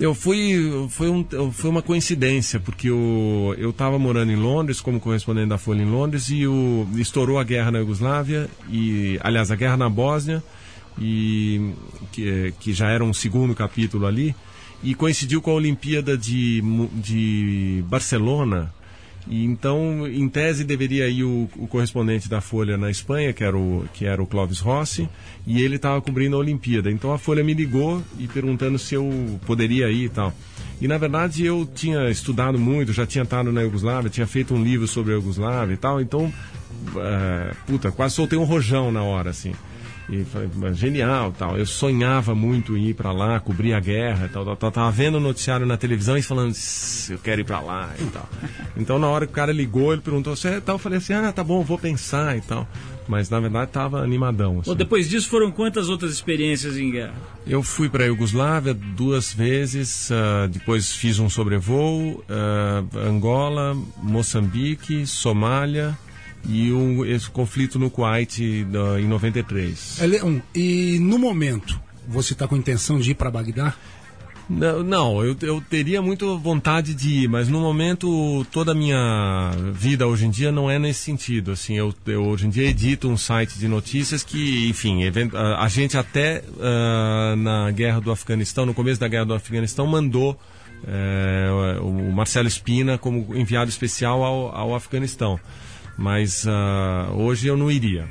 [0.00, 5.48] Eu fui, foi, um, foi uma coincidência, porque eu estava morando em Londres, como correspondente
[5.48, 9.76] da Folha em Londres, e o, estourou a guerra na Iugoslávia, e, aliás, a guerra
[9.76, 10.42] na Bósnia,
[10.98, 11.72] e
[12.12, 14.34] que, que já era um segundo capítulo ali,
[14.82, 16.62] e coincidiu com a Olimpíada de,
[16.94, 18.72] de Barcelona.
[19.28, 23.56] E então, em tese, deveria ir o, o, correspondente da Folha na Espanha, que era
[23.56, 25.08] o, que era o Clóvis Rossi,
[25.46, 26.90] e ele estava cobrindo a Olimpíada.
[26.90, 30.34] Então a Folha me ligou e perguntando se eu poderia ir e tal.
[30.80, 34.62] E na verdade eu tinha estudado muito, já tinha estado na Iugoslávia, tinha feito um
[34.62, 39.30] livro sobre a Iugoslávia e tal, então, uh, puta, quase soltei um rojão na hora,
[39.30, 39.52] assim.
[40.08, 41.56] E falei, genial, tal.
[41.56, 44.70] Eu sonhava muito em ir para lá, cobrir a guerra, tal, tal, tal.
[44.70, 46.54] Tava vendo o noticiário na televisão e falando,
[47.08, 48.28] eu quero ir para lá e tal.
[48.76, 51.12] Então na hora que o cara ligou, ele perguntou, você é tal, eu falei assim,
[51.12, 52.66] ah, tá bom, vou pensar e tal.
[53.08, 54.60] Mas na verdade tava animadão.
[54.60, 54.70] Assim.
[54.70, 57.14] Bom, depois disso foram quantas outras experiências em guerra?
[57.46, 65.06] Eu fui para a Iugoslávia duas vezes, uh, depois fiz um sobrevoo, uh, Angola, Moçambique,
[65.06, 65.96] Somália
[66.48, 70.00] e um, esse conflito no Kuwait uh, em 93.
[70.00, 70.06] É,
[70.54, 73.74] e no momento, você está com intenção de ir para Bagdá?
[74.48, 79.50] Não, não eu, eu teria muito vontade de ir, mas no momento toda a minha
[79.72, 81.52] vida hoje em dia não é nesse sentido.
[81.52, 85.00] Assim, eu, eu hoje em dia edito um site de notícias que, enfim,
[85.34, 89.86] a, a, gente até uh, na guerra do Afeganistão, no começo da guerra do Afeganistão,
[89.86, 90.38] mandou
[90.82, 95.38] uh, o Marcelo Espina como enviado especial ao, ao Afeganistão.
[95.96, 98.08] Mas uh, hoje eu não iria.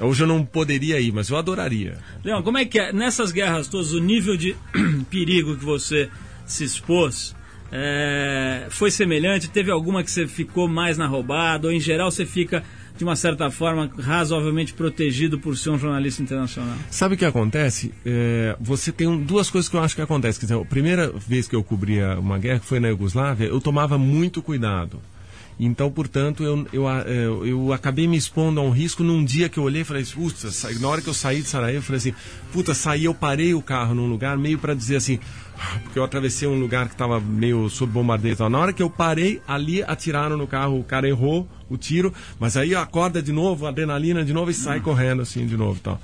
[0.00, 1.98] Hoje eu não poderia ir, mas eu adoraria.
[2.24, 2.92] Leão, como é que é?
[2.92, 4.56] Nessas guerras todas, o nível de
[5.10, 6.10] perigo que você
[6.44, 7.34] se expôs
[7.70, 9.48] é, foi semelhante?
[9.48, 11.68] Teve alguma que você ficou mais na roubada?
[11.68, 12.62] Ou em geral você fica,
[12.98, 16.76] de uma certa forma, razoavelmente protegido por ser um jornalista internacional?
[16.90, 17.94] Sabe o que acontece?
[18.04, 20.38] É, você tem duas coisas que eu acho que acontece.
[20.38, 23.60] Quer dizer, a primeira vez que eu cobria uma guerra, que foi na Iugoslávia, eu
[23.60, 25.00] tomava muito cuidado.
[25.64, 29.58] Então, portanto, eu, eu, eu, eu, acabei me expondo a um risco num dia que
[29.58, 30.48] eu olhei e falei, puta,
[30.80, 32.14] na hora que eu saí de Sarajevo, eu falei assim,
[32.52, 35.20] puta, saí, eu parei o carro num lugar meio para dizer assim,
[35.84, 38.36] porque eu atravessei um lugar que estava meio sob bombardeio.
[38.48, 42.56] Na hora que eu parei, ali atiraram no carro, o cara errou o tiro, mas
[42.56, 46.00] aí acorda de novo, adrenalina de novo e sai correndo assim de novo tal.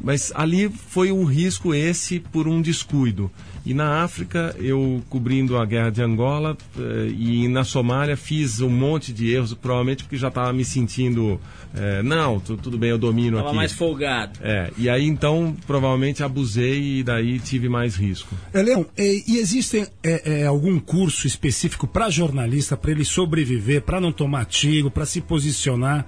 [0.00, 3.30] Mas ali foi um risco esse por um descuido.
[3.66, 8.70] E na África, eu cobrindo a guerra de Angola eh, e na Somália fiz um
[8.70, 11.40] monte de erros, provavelmente porque já estava me sentindo,
[11.74, 13.56] eh, não, tudo bem, eu domino tava aqui.
[13.56, 14.38] mais folgado.
[14.40, 18.36] É, e aí então provavelmente abusei e daí tive mais risco.
[18.54, 23.82] É, Leão, e, e existe é, é, algum curso específico para jornalista, para ele sobreviver,
[23.82, 26.06] para não tomar tiro, para se posicionar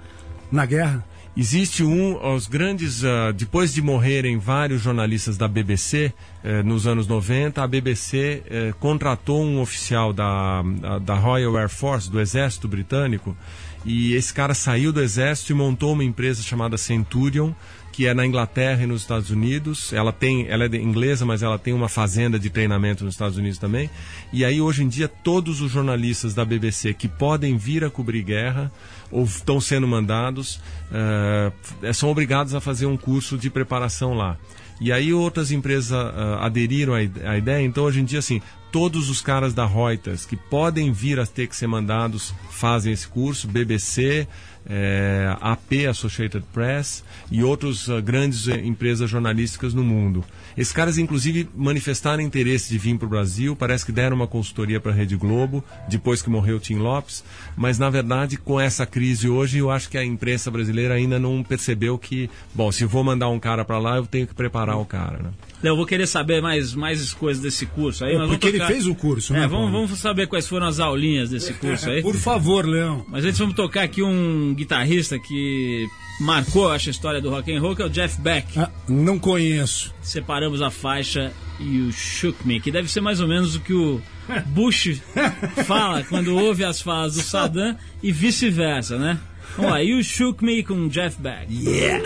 [0.49, 1.05] na guerra?
[1.37, 6.11] Existe um, os grandes, uh, depois de morrerem vários jornalistas da BBC,
[6.43, 10.63] eh, nos anos 90, a BBC eh, contratou um oficial da,
[11.01, 13.37] da Royal Air Force, do Exército Britânico,
[13.85, 17.53] e esse cara saiu do Exército e montou uma empresa chamada Centurion,
[17.91, 19.91] que é na Inglaterra e nos Estados Unidos.
[19.91, 23.57] Ela tem, ela é inglesa, mas ela tem uma fazenda de treinamento nos Estados Unidos
[23.57, 23.89] também.
[24.31, 28.21] E aí hoje em dia todos os jornalistas da BBC que podem vir a cobrir
[28.23, 28.71] guerra
[29.11, 34.37] ou estão sendo mandados uh, são obrigados a fazer um curso de preparação lá.
[34.81, 37.61] E aí outras empresas uh, aderiram à, ideia.
[37.63, 41.47] Então hoje em dia assim todos os caras da Reuters que podem vir a ter
[41.47, 43.47] que ser mandados fazem esse curso.
[43.47, 44.27] BBC
[44.69, 50.23] é, AP, Associated Press e outras uh, grandes uh, empresas jornalísticas no mundo.
[50.55, 54.79] Esses caras, inclusive, manifestaram interesse de vir para o Brasil, parece que deram uma consultoria
[54.79, 57.23] para a Rede Globo, depois que morreu o Tim Lopes,
[57.57, 61.43] mas, na verdade, com essa crise hoje, eu acho que a imprensa brasileira ainda não
[61.43, 64.85] percebeu que, bom, se vou mandar um cara para lá, eu tenho que preparar o
[64.85, 65.29] cara, né?
[65.61, 68.15] Eu vou querer saber mais, mais coisas desse curso aí.
[68.15, 68.65] Porque tocar...
[68.65, 69.43] ele fez o curso, né?
[69.43, 72.01] É, vamos, vamos saber quais foram as aulinhas desse curso aí.
[72.03, 73.05] Por favor, Leão.
[73.09, 75.85] Mas antes vamos tocar aqui um guitarrista que
[76.19, 78.57] marcou, acho, a história do rock and roll, que é o Jeff Beck.
[78.57, 79.93] Ah, não conheço.
[80.01, 83.73] Separamos a faixa e o Shook Me, que deve ser mais ou menos o que
[83.73, 84.01] o
[84.47, 85.01] Bush
[85.65, 89.19] fala quando ouve as falas do Saddam e vice-versa, né?
[89.57, 91.47] Vamos lá, You Shook Me com Jeff Beck.
[91.49, 92.01] Yeah!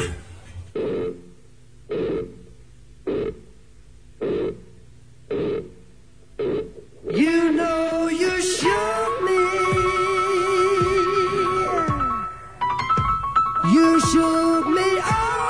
[7.15, 9.43] You know you shook me.
[13.71, 15.42] You shook me all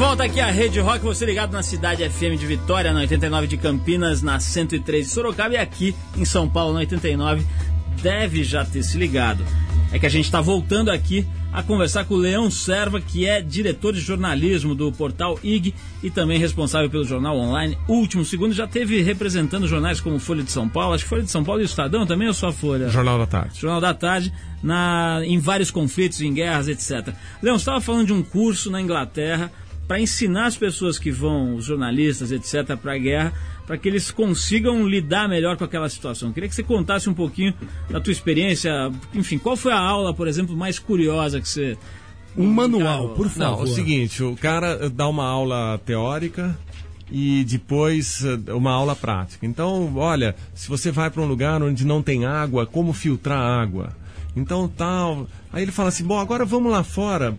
[0.00, 3.58] volta aqui à Rede Rock, você ligado na cidade FM de Vitória, na 89 de
[3.58, 7.44] Campinas, na 103 de Sorocaba e aqui em São Paulo, na 89,
[8.00, 9.44] deve já ter se ligado.
[9.92, 13.42] É que a gente está voltando aqui a conversar com o Leão Serva, que é
[13.42, 18.54] diretor de jornalismo do portal IG e também responsável pelo jornal online Último Segundo.
[18.54, 21.60] Já teve representando jornais como Folha de São Paulo, acho que Folha de São Paulo
[21.60, 22.88] e o Estadão também, ou só a Folha?
[22.88, 23.60] Jornal da Tarde.
[23.60, 24.32] Jornal da Tarde,
[24.62, 27.14] na, em vários conflitos, em guerras, etc.
[27.42, 29.52] Leão, você estava falando de um curso na Inglaterra
[29.90, 33.32] para ensinar as pessoas que vão, os jornalistas, etc., para a guerra,
[33.66, 36.32] para que eles consigam lidar melhor com aquela situação.
[36.32, 37.52] Queria que você contasse um pouquinho
[37.88, 38.70] da tua experiência,
[39.12, 41.76] enfim, qual foi a aula, por exemplo, mais curiosa que você...
[42.36, 43.66] Um manual, por Não, favor.
[43.66, 46.56] é o seguinte, o cara dá uma aula teórica
[47.10, 49.44] e depois eh, uma aula prática.
[49.44, 53.88] Então, olha, se você vai para um lugar onde não tem água, como filtrar água?
[54.36, 55.26] Então, tal.
[55.52, 57.36] Aí ele fala assim: bom, agora vamos lá fora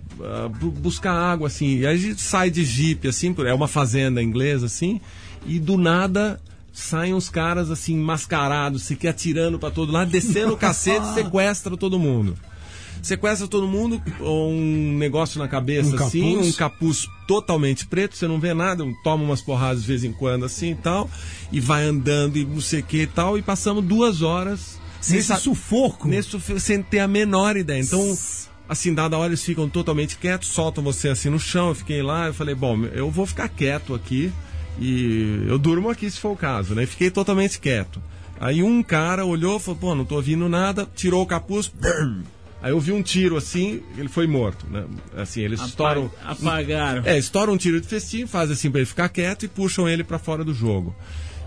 [0.59, 1.77] bu- buscar água, assim.
[1.79, 4.99] E aí a gente sai de jipe, assim, é uma fazenda inglesa, assim,
[5.45, 6.39] e do nada
[6.73, 11.75] saem uns caras, assim, mascarados, se que atirando para todo lado, descendo o cacete, sequestra
[11.77, 12.37] todo mundo.
[13.01, 16.47] sequestra todo mundo, um negócio na cabeça Um assim, capuz.
[16.47, 20.45] um capuz totalmente preto, você não vê nada, toma umas porradas de vez em quando
[20.45, 21.09] assim e tal,
[21.51, 24.79] e vai andando e não sei o que e tal, e passamos duas horas
[25.09, 26.07] Nesse sa- sufoco.
[26.07, 27.81] nesse sem ter a menor ideia.
[27.81, 28.17] Então,
[28.69, 31.69] assim, dada a hora eles ficam totalmente quietos, soltam você assim no chão.
[31.69, 34.31] Eu fiquei lá, eu falei, bom, eu vou ficar quieto aqui
[34.79, 36.83] e eu durmo aqui se for o caso, né?
[36.83, 38.01] E Fiquei totalmente quieto.
[38.39, 42.23] Aí um cara olhou, falou, pô, não tô ouvindo nada, tirou o capuz, brrr.
[42.61, 44.85] aí eu vi um tiro assim, ele foi morto, né?
[45.15, 46.11] Assim, eles estouram.
[46.25, 47.03] Apagaram.
[47.05, 50.03] É, estouram um tiro de festim, fazem assim pra ele ficar quieto e puxam ele
[50.03, 50.95] pra fora do jogo.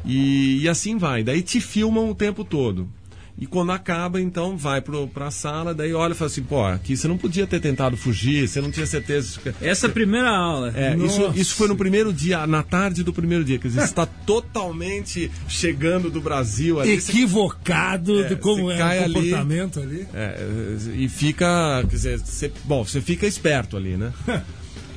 [0.05, 1.25] E, e assim vai.
[1.25, 2.89] Daí te filmam o tempo todo.
[3.37, 6.97] E quando acaba, então, vai pro, pra sala, daí olha e fala assim, pô, aqui
[6.97, 9.41] você não podia ter tentado fugir, você não tinha certeza.
[9.61, 10.73] Essa é a primeira aula.
[10.75, 13.59] É, isso, isso foi no primeiro dia, na tarde do primeiro dia.
[13.59, 17.01] Quer dizer, você está totalmente chegando do Brasil ali.
[17.01, 19.15] você- Equivocado É, de como você é cai o ali.
[19.15, 20.07] comportamento ali.
[20.15, 20.47] É,
[20.95, 24.13] e fica, quer dizer, você, bom, você fica esperto ali, né?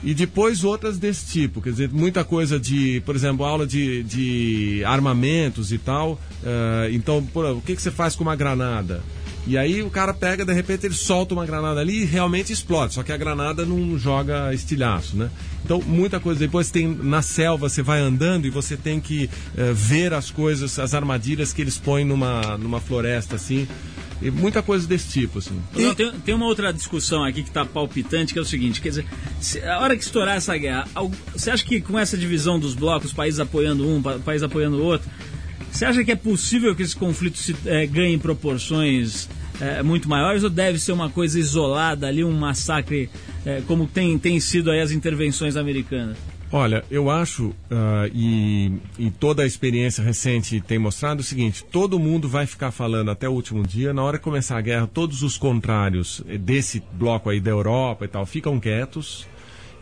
[0.08, 4.82] E depois outras desse tipo, quer dizer, muita coisa de, por exemplo, aula de, de
[4.86, 6.18] armamentos e tal.
[6.46, 9.04] eh, então, pô, o que, que você faz com uma granada?
[9.46, 12.94] E aí o cara pega, de repente ele solta uma granada ali e realmente explode,
[12.94, 15.30] só que a granada não joga estilhaço, né?
[15.66, 16.40] Então, muita coisa.
[16.40, 20.80] Depois tem na selva, você vai andando e você tem que eh, ver as coisas,
[20.80, 23.68] as armadilhas que eles põem numa, numa floresta assim.
[24.22, 25.62] E muita coisa desse tipo, assim.
[25.76, 28.90] Não, tem, tem uma outra discussão aqui que está palpitante, que é o seguinte, quer
[28.90, 29.06] dizer,
[29.40, 30.88] se- a hora que estourar essa guerra,
[31.36, 34.84] você acha que com essa divisão dos blocos, países apoiando um, pa- país apoiando o
[34.84, 35.08] outro,
[35.72, 39.30] você acha que é possível que esse conflito se, eh, ganhe proporções
[39.62, 43.10] eh, muito maiores ou deve ser uma coisa isolada ali, um massacre,
[43.46, 46.18] eh, como tem, tem sido aí as intervenções americanas?
[46.52, 52.00] Olha, eu acho, ah, e, e toda a experiência recente tem mostrado o seguinte: todo
[52.00, 53.94] mundo vai ficar falando até o último dia.
[53.94, 58.08] Na hora que começar a guerra, todos os contrários desse bloco aí da Europa e
[58.08, 59.28] tal ficam quietos.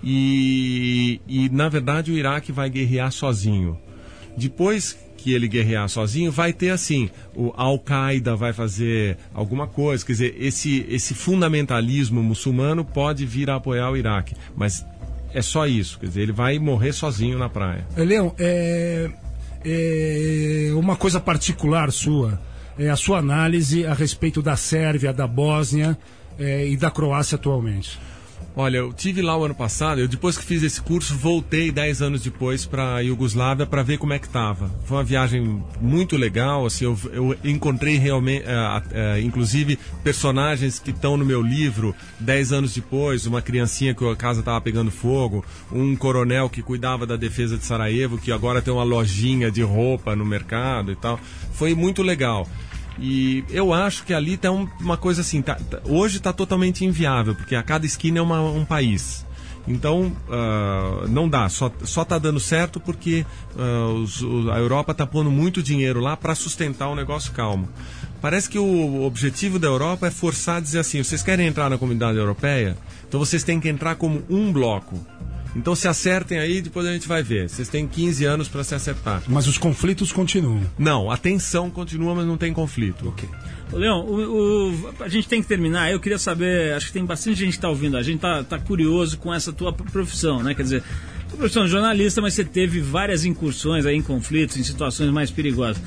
[0.04, 3.78] E, e na verdade, o Iraque vai guerrear sozinho.
[4.38, 10.12] Depois que ele guerrear sozinho, vai ter assim, o Al-Qaeda vai fazer alguma coisa, quer
[10.12, 14.86] dizer, esse, esse fundamentalismo muçulmano pode vir a apoiar o Iraque, mas
[15.36, 17.86] é só isso, quer dizer, ele vai morrer sozinho na praia.
[17.98, 19.12] É, Leão, é,
[19.66, 22.40] é uma coisa particular sua,
[22.80, 25.98] é a sua análise a respeito da Sérvia, da Bósnia
[26.40, 28.00] é, e da Croácia atualmente.
[28.58, 32.02] Olha, eu tive lá o ano passado, eu depois que fiz esse curso, voltei 10
[32.02, 34.72] anos depois para a Iugoslávia para ver como é que tava.
[34.86, 40.92] Foi uma viagem muito legal, assim, eu, eu encontrei realmente, eh, eh, inclusive, personagens que
[40.92, 45.44] estão no meu livro 10 anos depois, uma criancinha que a casa estava pegando fogo,
[45.70, 50.16] um coronel que cuidava da defesa de Sarajevo, que agora tem uma lojinha de roupa
[50.16, 51.20] no mercado e tal.
[51.52, 52.48] Foi muito legal.
[53.00, 56.86] E eu acho que ali tá um- uma coisa assim, tá- tá- hoje está totalmente
[56.86, 59.26] inviável, porque a cada esquina é uma- um país.
[59.68, 63.26] Então, ah, não dá, só, só tá dando certo porque
[63.58, 64.22] ah, os-
[64.52, 67.68] a Europa está pondo muito dinheiro lá para sustentar um negócio calmo.
[68.22, 71.78] Parece que o objetivo da Europa é forçar a dizer assim: vocês querem entrar na
[71.78, 72.78] comunidade europeia?
[73.08, 75.00] Então vocês têm que entrar como um bloco.
[75.56, 77.50] Então se acertem aí, depois a gente vai ver.
[77.50, 79.24] Vocês têm 15 anos para se acertar.
[79.28, 80.62] Mas os conflitos continuam.
[80.78, 83.14] Não, a tensão continua, mas não tem conflito.
[83.72, 85.90] Ô, Leão, o, o- a gente tem que terminar.
[85.92, 87.96] Eu queria saber, acho que tem bastante gente que está ouvindo.
[87.96, 90.54] A gente tá, tá curioso com essa tua profissão, né?
[90.54, 90.84] Quer dizer,
[91.30, 95.32] tua profissão de jornalista, mas você teve várias incursões aí em conflitos, em situações mais
[95.32, 95.82] perigosas.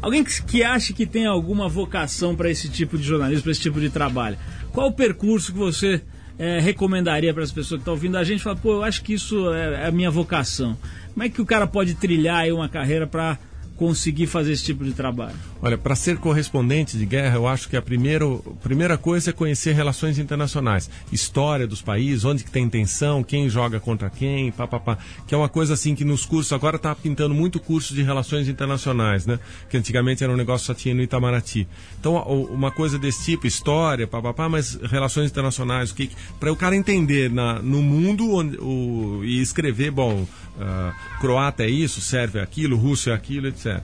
[0.00, 3.60] Alguém que, que acha que tem alguma vocação para esse tipo de jornalismo, para esse
[3.60, 4.38] tipo de trabalho,
[4.70, 6.02] qual o percurso que você
[6.38, 8.42] eh, recomendaria para as pessoas que estão ouvindo a gente?
[8.42, 10.76] Fala, pô, eu acho que isso é, é a minha vocação.
[11.12, 13.38] Como é que o cara pode trilhar uma carreira para
[13.76, 15.36] conseguir fazer esse tipo de trabalho?
[15.60, 19.72] Olha, para ser correspondente de guerra, eu acho que a primeiro, primeira coisa é conhecer
[19.72, 24.96] relações internacionais, história dos países, onde que tem tensão, quem joga contra quem, papapá.
[25.26, 28.48] Que é uma coisa assim que nos cursos agora está pintando muito curso de relações
[28.48, 29.40] internacionais, né?
[29.68, 31.66] Que antigamente era um negócio só tinha no Itamaraty.
[31.98, 36.76] Então, uma coisa desse tipo, história, papapá, mas relações internacionais, o que para o cara
[36.76, 40.24] entender na, no mundo onde, o, e escrever, bom,
[40.60, 43.82] ah, croata é isso, sérvio é aquilo, russo é aquilo, etc.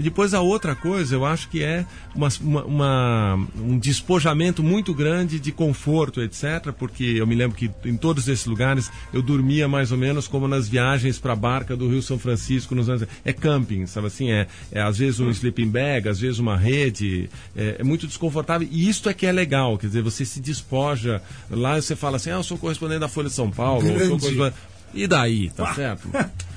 [0.00, 1.84] Depois a outra coisa, eu acho que é
[2.14, 6.72] uma, uma- uma- um despojamento muito grande de conforto, etc.
[6.78, 10.48] Porque eu me lembro que em todos esses lugares eu dormia mais ou menos como
[10.48, 13.06] nas viagens para a barca do Rio São Francisco nos anos.
[13.24, 14.30] É camping, sabe assim?
[14.30, 17.28] É, é às vezes um sleeping bag, às vezes uma rede.
[17.56, 18.66] É, é muito desconfortável.
[18.70, 21.22] E isto é que é legal, quer dizer, você se despoja.
[21.50, 23.86] Lá você fala assim: ah, eu sou correspondente da Folha de São Paulo.
[24.92, 26.08] E daí, tá certo?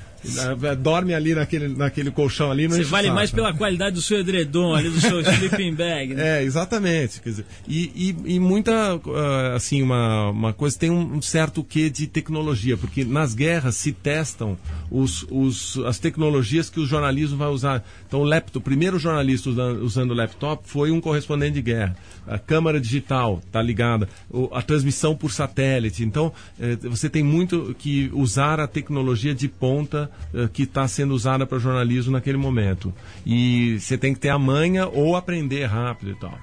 [0.78, 2.66] dorme ali naquele, naquele colchão ali.
[2.66, 6.14] Você vale mais pela qualidade do seu edredom ali, do seu sleeping bag.
[6.14, 6.38] Né?
[6.38, 7.20] É, exatamente.
[7.20, 11.88] Quer dizer, e, e, e muita, uh, assim, uma, uma coisa, tem um certo quê
[11.88, 14.56] de tecnologia, porque nas guerras se testam
[14.90, 17.84] os, os, as tecnologias que o jornalismo vai usar.
[18.06, 21.96] Então, o, laptop, o primeiro jornalista usando, usando o laptop foi um correspondente de guerra.
[22.28, 24.08] A câmara digital está ligada,
[24.52, 26.04] a transmissão por satélite.
[26.04, 31.14] Então, eh, você tem muito que usar a tecnologia de ponta eh, que está sendo
[31.14, 32.92] usada para jornalismo naquele momento.
[33.24, 36.38] E você tem que ter a manha ou aprender rápido e tal.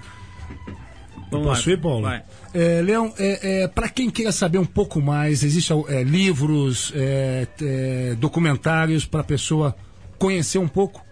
[1.31, 2.03] Vamos Posso ir, Paulo?
[2.03, 2.23] Vai.
[2.53, 7.47] É, Leão, é, é para quem queira saber um pouco mais, existem é, livros, é,
[7.61, 9.75] é, documentários para a pessoa
[10.17, 11.04] conhecer um pouco?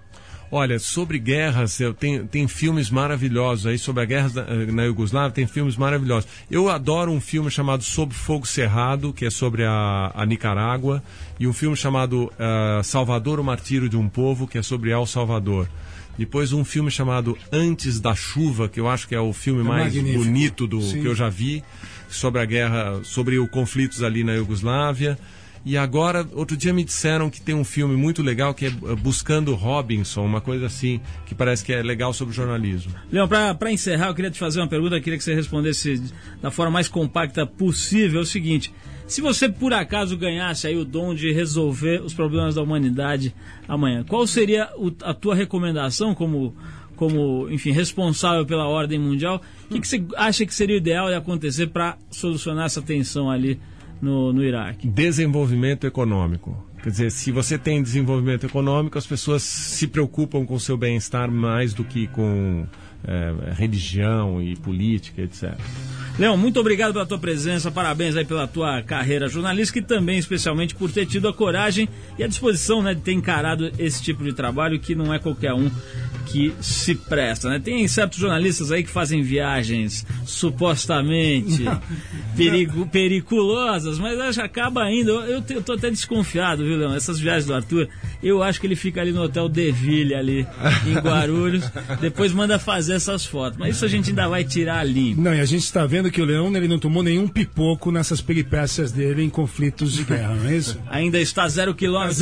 [0.55, 5.31] Olha, sobre guerras, eu tenho, tem filmes maravilhosos aí, sobre a guerra na, na Iugoslávia,
[5.31, 6.29] tem filmes maravilhosos.
[6.49, 11.01] Eu adoro um filme chamado Sob Fogo Cerrado, que é sobre a, a Nicarágua,
[11.39, 15.07] e um filme chamado uh, Salvador, o Martírio de um Povo, que é sobre El
[15.07, 15.67] Salvador.
[16.19, 19.63] Depois um filme chamado Antes da Chuva, que eu acho que é o filme é
[19.63, 20.23] mais magnífico.
[20.23, 21.01] bonito do Sim.
[21.01, 21.63] que eu já vi,
[22.07, 25.17] sobre a guerra, sobre os conflitos ali na Iugoslávia.
[25.65, 29.55] E agora, outro dia me disseram que tem um filme muito legal que é Buscando
[29.55, 32.93] Robinson, uma coisa assim, que parece que é legal sobre jornalismo.
[33.09, 36.03] Leão, para encerrar, eu queria te fazer uma pergunta, eu queria que você respondesse
[36.41, 38.19] da forma mais compacta possível.
[38.19, 38.73] É o seguinte:
[39.07, 43.33] se você por acaso ganhasse aí o dom de resolver os problemas da humanidade
[43.65, 44.69] amanhã, qual seria
[45.01, 46.53] a tua recomendação como
[46.95, 51.07] como, enfim, responsável pela ordem mundial, o que, que, você acha que seria o ideal
[51.07, 53.59] de acontecer para solucionar essa tensão ali
[54.03, 54.87] no, no Iraque?
[54.87, 56.55] Desenvolvimento econômico.
[56.83, 61.31] Quer dizer, se você tem desenvolvimento econômico, as pessoas se preocupam com o seu bem-estar
[61.31, 62.65] mais do que com
[63.05, 65.57] é, religião e política, etc.
[66.17, 70.75] Leão, muito obrigado pela tua presença, parabéns aí pela tua carreira jornalística e também especialmente
[70.75, 71.89] por ter tido a coragem
[72.19, 75.53] e a disposição né, de ter encarado esse tipo de trabalho que não é qualquer
[75.53, 75.71] um
[76.27, 77.59] que se presta, né?
[77.59, 81.63] Tem certos jornalistas aí que fazem viagens supostamente
[82.35, 85.11] perigo, periculosas, mas acho que acaba indo.
[85.11, 86.95] Eu, eu tô até desconfiado, viu, Leão?
[86.95, 87.87] Essas viagens do Arthur,
[88.23, 90.47] eu acho que ele fica ali no Hotel Deville, ali
[90.87, 91.69] em Guarulhos,
[91.99, 93.59] depois manda fazer essas fotos.
[93.59, 95.13] Mas isso a gente ainda vai tirar ali.
[95.15, 98.21] Não, e a gente está vendo que o Leão ele não tomou nenhum pipoco nessas
[98.21, 100.79] peripécias dele em conflitos de guerra, não é isso?
[100.89, 102.19] ainda está zero quilômetros.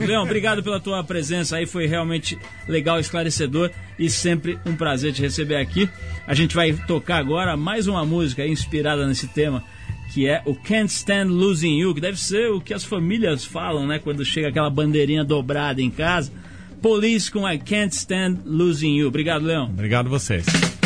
[0.00, 5.22] Leão, obrigado pela tua presença aí, foi realmente legal esclarecedor e sempre um prazer te
[5.22, 5.88] receber aqui.
[6.26, 9.62] A gente vai tocar agora mais uma música inspirada nesse tema,
[10.18, 13.86] que é o Can't Stand Losing You, que deve ser o que as famílias falam,
[13.86, 16.32] né, quando chega aquela bandeirinha dobrada em casa.
[16.82, 19.06] Police com I Can't Stand Losing You.
[19.06, 19.66] Obrigado, Leão.
[19.66, 20.77] Obrigado vocês.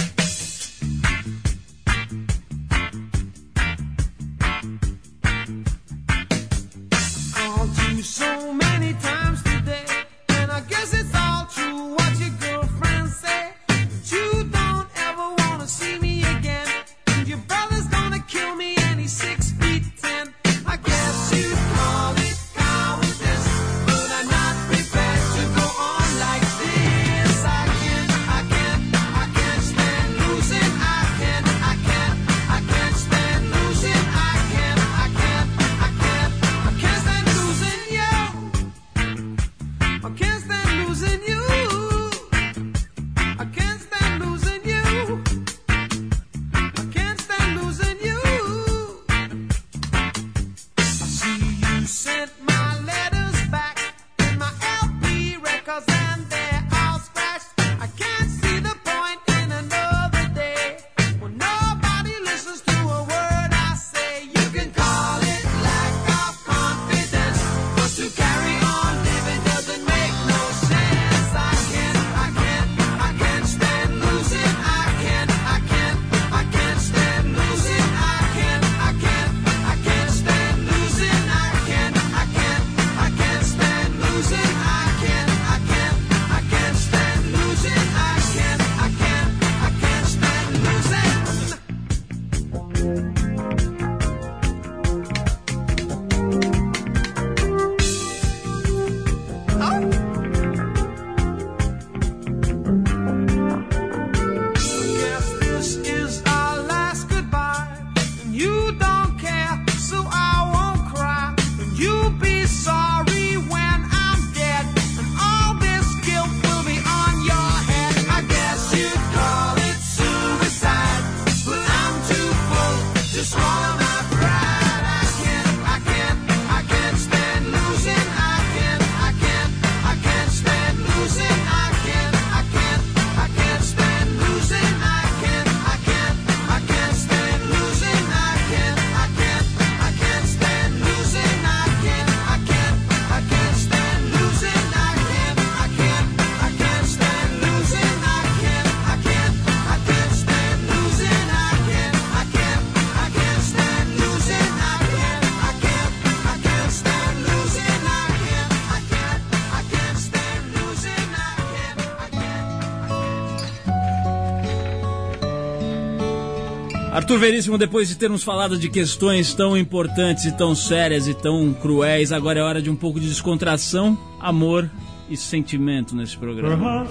[167.03, 171.53] Arthur Veríssimo, depois de termos falado de questões tão importantes e tão sérias e tão
[171.53, 174.71] cruéis, agora é hora de um pouco de descontração, amor
[175.13, 176.87] e sentimento nesse programa.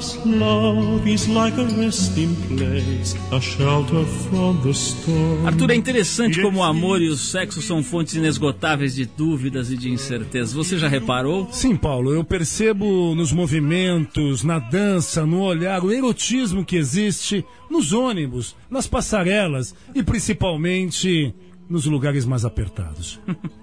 [5.45, 9.78] Arthur, é interessante como o amor e o sexo são fontes inesgotáveis de dúvidas e
[9.78, 10.53] de incertezas.
[10.53, 11.47] Você já reparou?
[11.51, 12.13] Sim, Paulo.
[12.13, 18.86] Eu percebo nos movimentos, na dança, no olhar, o erotismo que existe nos ônibus, nas
[18.86, 21.34] passarelas e principalmente
[21.67, 23.19] nos lugares mais apertados.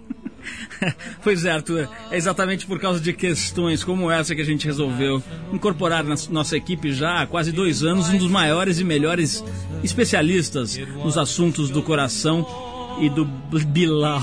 [1.22, 1.88] pois é, Arthur.
[2.10, 5.22] É exatamente por causa de questões como essa que a gente resolveu
[5.52, 9.44] incorporar na nossa equipe já há quase dois anos um dos maiores e melhores
[9.82, 12.46] especialistas nos assuntos do coração
[13.00, 13.24] e do
[13.66, 14.22] Bilal.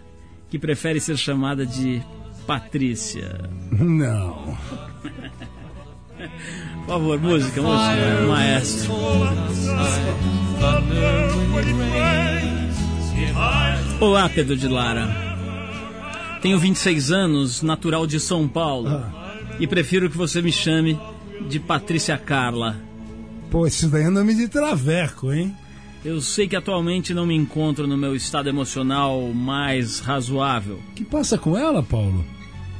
[0.50, 2.02] que prefere ser chamada de
[2.44, 3.38] Patrícia.
[3.70, 4.58] Não.
[6.78, 8.92] Por favor, música, música, maestro.
[14.00, 15.08] Olá, Pedro de Lara.
[16.40, 18.88] Tenho 26 anos, natural de São Paulo.
[18.88, 19.34] Ah.
[19.58, 20.98] E prefiro que você me chame
[21.48, 22.76] de Patrícia Carla.
[23.50, 25.54] Pô, isso daí é nome de traveco, hein?
[26.04, 30.80] Eu sei que atualmente não me encontro no meu estado emocional mais razoável.
[30.90, 32.24] O que passa com ela, Paulo?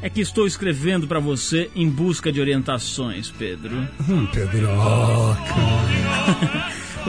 [0.05, 3.89] É que estou escrevendo para você em busca de orientações, Pedro.
[4.07, 4.69] Hum, Pedro.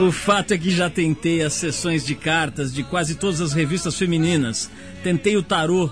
[0.02, 3.98] o fato é que já tentei as sessões de cartas de quase todas as revistas
[3.98, 4.70] femininas.
[5.02, 5.90] Tentei o tarô,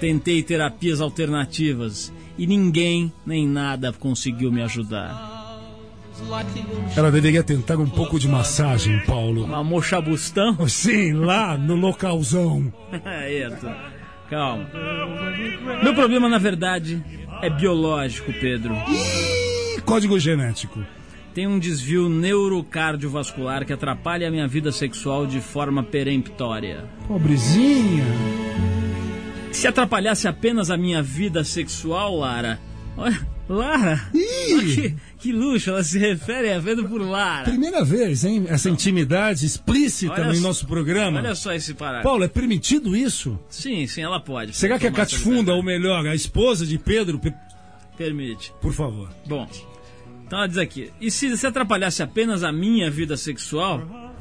[0.00, 5.36] tentei terapias alternativas e ninguém nem nada conseguiu me ajudar.
[6.96, 9.44] Ela deveria tentar um pouco de massagem, Paulo.
[9.44, 10.66] Uma mochabustão?
[10.66, 12.72] Sim, lá no localzão.
[13.04, 13.50] é,
[14.30, 14.68] Calma.
[15.82, 17.02] Meu problema, na verdade,
[17.42, 18.74] é biológico, Pedro.
[18.74, 20.84] Ih, código genético.
[21.34, 26.84] Tem um desvio neurocardiovascular que atrapalha a minha vida sexual de forma peremptória.
[27.06, 28.04] Pobrezinha.
[29.52, 32.58] Se atrapalhasse apenas a minha vida sexual, Lara.
[32.96, 34.10] Olha, Lara!
[34.12, 37.44] Que, que, luxo, ela se refere a vendo por Lara.
[37.44, 38.46] Primeira vez, hein?
[38.48, 41.18] Essa intimidade explícita olha no nosso programa.
[41.18, 42.04] Olha só esse parágrafo.
[42.04, 43.38] Paulo, é permitido isso?
[43.48, 44.54] Sim, sim, ela pode.
[44.54, 47.20] Será que a Catifunda, ou melhor, a esposa de Pedro...
[47.96, 48.52] Permite.
[48.60, 49.08] Por favor.
[49.26, 49.48] Bom,
[50.24, 54.14] então ela diz aqui, e se se atrapalhasse apenas a minha vida sexual,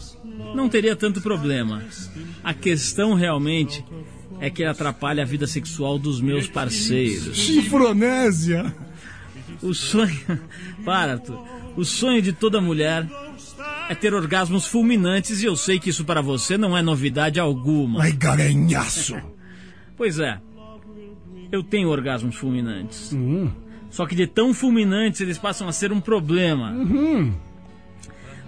[0.55, 1.83] não teria tanto problema.
[2.43, 3.85] A questão realmente
[4.39, 7.37] é que atrapalha a vida sexual dos meus parceiros.
[7.37, 8.73] Chifronésia!
[9.61, 10.39] O sonho.
[10.85, 11.37] Para, tu.
[11.75, 13.07] O sonho de toda mulher
[13.89, 18.01] é ter orgasmos fulminantes e eu sei que isso para você não é novidade alguma.
[18.01, 19.15] Ai, garanhaço!
[19.95, 20.39] pois é.
[21.51, 23.11] Eu tenho orgasmos fulminantes.
[23.11, 23.51] Uhum.
[23.89, 26.71] Só que de tão fulminantes eles passam a ser um problema.
[26.71, 27.33] Uhum.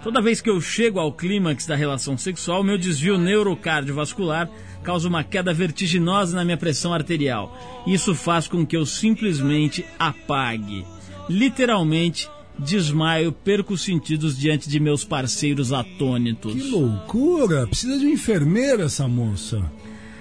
[0.02, 4.50] Toda vez que eu chego ao clímax da relação sexual, meu desvio neurocardiovascular
[4.82, 7.56] causa uma queda vertiginosa na minha pressão arterial.
[7.86, 10.86] Isso faz com que eu simplesmente apague.
[11.30, 12.28] Literalmente,
[12.58, 16.52] desmaio, perco os sentidos diante de meus parceiros atônitos.
[16.52, 17.68] Que loucura!
[17.68, 19.62] Precisa de um enfermeiro essa moça.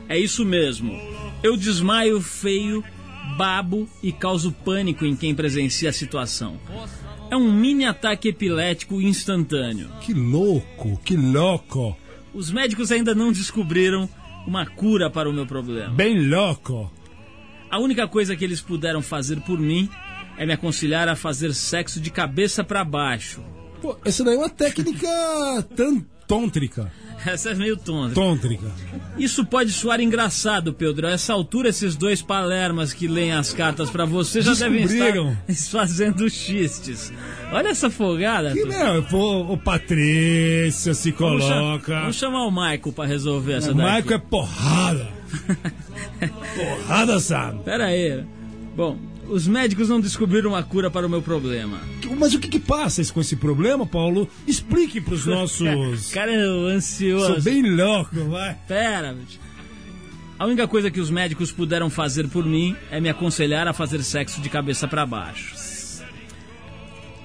[0.07, 0.95] É isso mesmo.
[1.41, 2.83] Eu desmaio feio,
[3.35, 6.59] babo e causo pânico em quem presencia a situação.
[7.31, 9.89] É um mini ataque epilético instantâneo.
[10.01, 11.97] Que louco, que louco!
[12.35, 14.07] Os médicos ainda não descobriram
[14.45, 15.89] uma cura para o meu problema.
[15.89, 16.91] Bem louco.
[17.67, 19.89] A única coisa que eles puderam fazer por mim
[20.39, 23.43] é me aconselhar a fazer sexo de cabeça para baixo.
[23.81, 25.05] Pô, essa daí é uma técnica
[25.75, 26.89] tan tôntrica.
[27.25, 28.21] Essa é meio tôntrica.
[28.21, 28.71] Tôntrica.
[29.17, 31.07] Isso pode soar engraçado, Pedro.
[31.07, 35.37] A essa altura, esses dois palermas que leem as cartas para você já devem estar
[35.69, 37.11] fazendo xistes.
[37.51, 38.53] Olha essa folgada.
[38.53, 41.85] Que não, pô, o Patrícia se coloca.
[41.85, 43.89] Vamos, vamos chamar o Michael para resolver essa o daqui.
[43.89, 45.09] O Michael é porrada.
[46.55, 47.63] porrada, sabe?
[47.63, 48.23] Pera aí.
[48.77, 48.97] Bom,
[49.29, 51.79] os médicos não descobriram a cura para o meu problema.
[52.17, 54.27] Mas o que, que passa com esse problema, Paulo?
[54.47, 56.11] Explique para os nossos.
[56.11, 57.33] Cara, eu ansioso.
[57.33, 58.57] Sou bem louco, vai.
[58.67, 59.39] Pera, bicho.
[60.37, 64.01] A única coisa que os médicos puderam fazer por mim é me aconselhar a fazer
[64.03, 65.55] sexo de cabeça para baixo.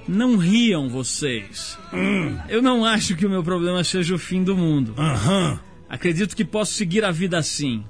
[0.07, 1.79] Não riam vocês.
[1.93, 2.37] Hum.
[2.47, 4.93] Eu não acho que o meu problema seja o fim do mundo.
[4.97, 5.57] Uhum.
[5.89, 7.83] Acredito que posso seguir a vida assim.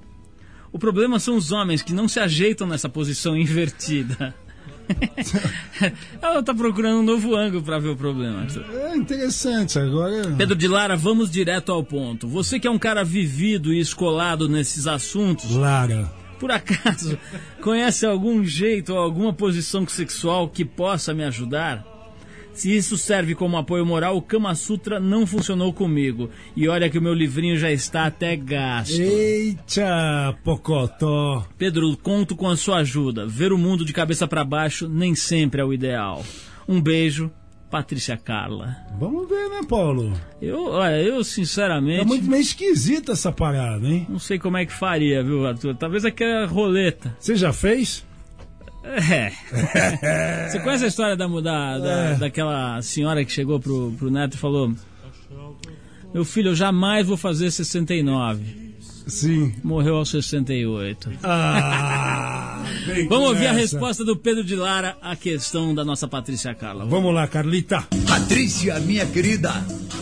[0.75, 4.35] O problema são os homens que não se ajeitam nessa posição invertida.
[6.21, 8.45] Ela tá procurando um novo ângulo para ver o problema.
[8.73, 10.33] É interessante, agora.
[10.37, 12.27] Pedro de Lara, vamos direto ao ponto.
[12.27, 15.49] Você que é um cara vivido e escolado nesses assuntos.
[15.55, 16.11] Lara.
[16.41, 17.17] Por acaso,
[17.61, 21.94] conhece algum jeito ou alguma posição sexual que possa me ajudar?
[22.55, 26.29] Se isso serve como apoio moral, o Kama Sutra não funcionou comigo.
[26.55, 28.99] E olha que o meu livrinho já está até gasto.
[28.99, 31.45] Eita, Pocotó.
[31.57, 33.27] Pedro, conto com a sua ajuda.
[33.27, 36.25] Ver o mundo de cabeça para baixo nem sempre é o ideal.
[36.67, 37.29] Um beijo,
[37.69, 38.75] Patrícia Carla.
[38.97, 40.13] Vamos ver, né, Paulo?
[40.41, 42.01] Eu, olha, eu sinceramente.
[42.01, 44.07] É muito meio esquisita essa parada, hein?
[44.09, 45.75] Não sei como é que faria, viu, Arthur?
[45.75, 47.15] Talvez aquela roleta.
[47.19, 48.05] Você já fez?
[49.11, 49.31] É.
[50.49, 52.15] Você conhece a história da, da, da é.
[52.15, 54.73] daquela senhora que chegou pro, pro neto e falou:
[56.13, 58.65] Meu filho, eu jamais vou fazer 69.
[59.07, 59.53] Sim.
[59.63, 61.11] Morreu aos 68.
[61.23, 62.63] Ah,
[63.07, 63.51] Vamos ouvir essa.
[63.51, 66.85] a resposta do Pedro de Lara à questão da nossa Patrícia Carla.
[66.85, 67.83] Vamos, Vamos lá, Carlita.
[68.07, 69.51] Patrícia, minha querida,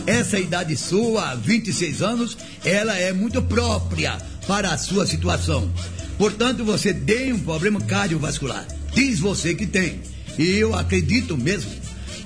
[0.06, 4.16] essa idade sua, 26 anos, ela é muito própria
[4.46, 5.70] para a sua situação.
[6.16, 8.66] Portanto, você tem um problema cardiovascular.
[8.94, 10.00] Diz você que tem.
[10.38, 11.70] E eu acredito mesmo.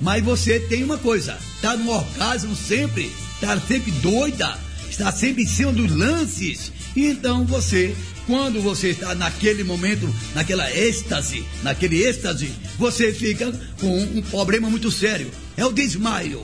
[0.01, 3.11] Mas você tem uma coisa: tá no orgasmo sempre,
[3.41, 4.57] tá sempre doida,
[4.89, 6.71] está sempre em cima dos lances.
[6.95, 14.21] Então você, quando você está naquele momento, naquela êxtase, naquele êxtase, você fica com um
[14.21, 15.29] problema muito sério.
[15.57, 16.41] É o desmaio.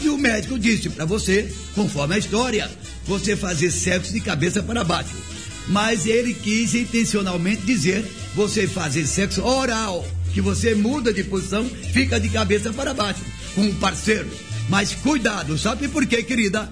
[0.00, 2.70] E o médico disse para você, conforme a história,
[3.06, 5.35] você fazer sexo de cabeça para baixo
[5.68, 8.04] mas ele quis intencionalmente dizer
[8.34, 13.22] você fazer sexo oral, que você muda de posição, fica de cabeça para baixo
[13.54, 14.28] com um parceiro.
[14.68, 16.70] Mas cuidado, sabe por quê, querida?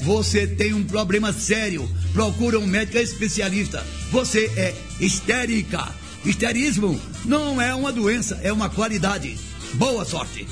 [0.00, 1.88] Você tem um problema sério.
[2.12, 3.84] Procura um médico especialista.
[4.10, 5.88] Você é histérica.
[6.24, 9.38] Histerismo não é uma doença, é uma qualidade.
[9.74, 10.46] Boa sorte.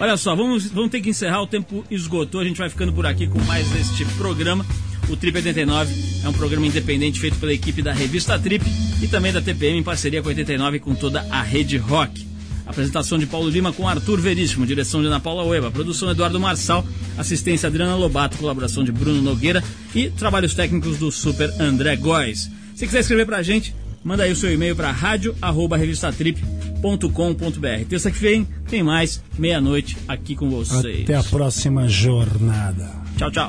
[0.00, 3.04] Olha só, vamos, vamos ter que encerrar, o tempo esgotou, a gente vai ficando por
[3.04, 4.64] aqui com mais este programa.
[5.10, 5.94] O Trip 89
[6.24, 8.64] é um programa independente feito pela equipe da revista Trip
[9.02, 12.26] e também da TPM em parceria com 89 e com toda a rede rock.
[12.64, 16.82] Apresentação de Paulo Lima com Arthur Veríssimo, direção de Ana Paula Ueva, produção Eduardo Marçal,
[17.18, 19.62] assistência Adriana Lobato, colaboração de Bruno Nogueira
[19.94, 22.50] e trabalhos técnicos do Super André Góes.
[22.74, 23.74] Se quiser escrever pra gente,
[24.04, 27.84] manda aí o seu e-mail para rádio@revistatrip.com.br.
[27.88, 31.04] Terça que vem tem mais meia-noite aqui com vocês.
[31.04, 32.90] Até a próxima jornada.
[33.16, 33.48] Tchau, tchau.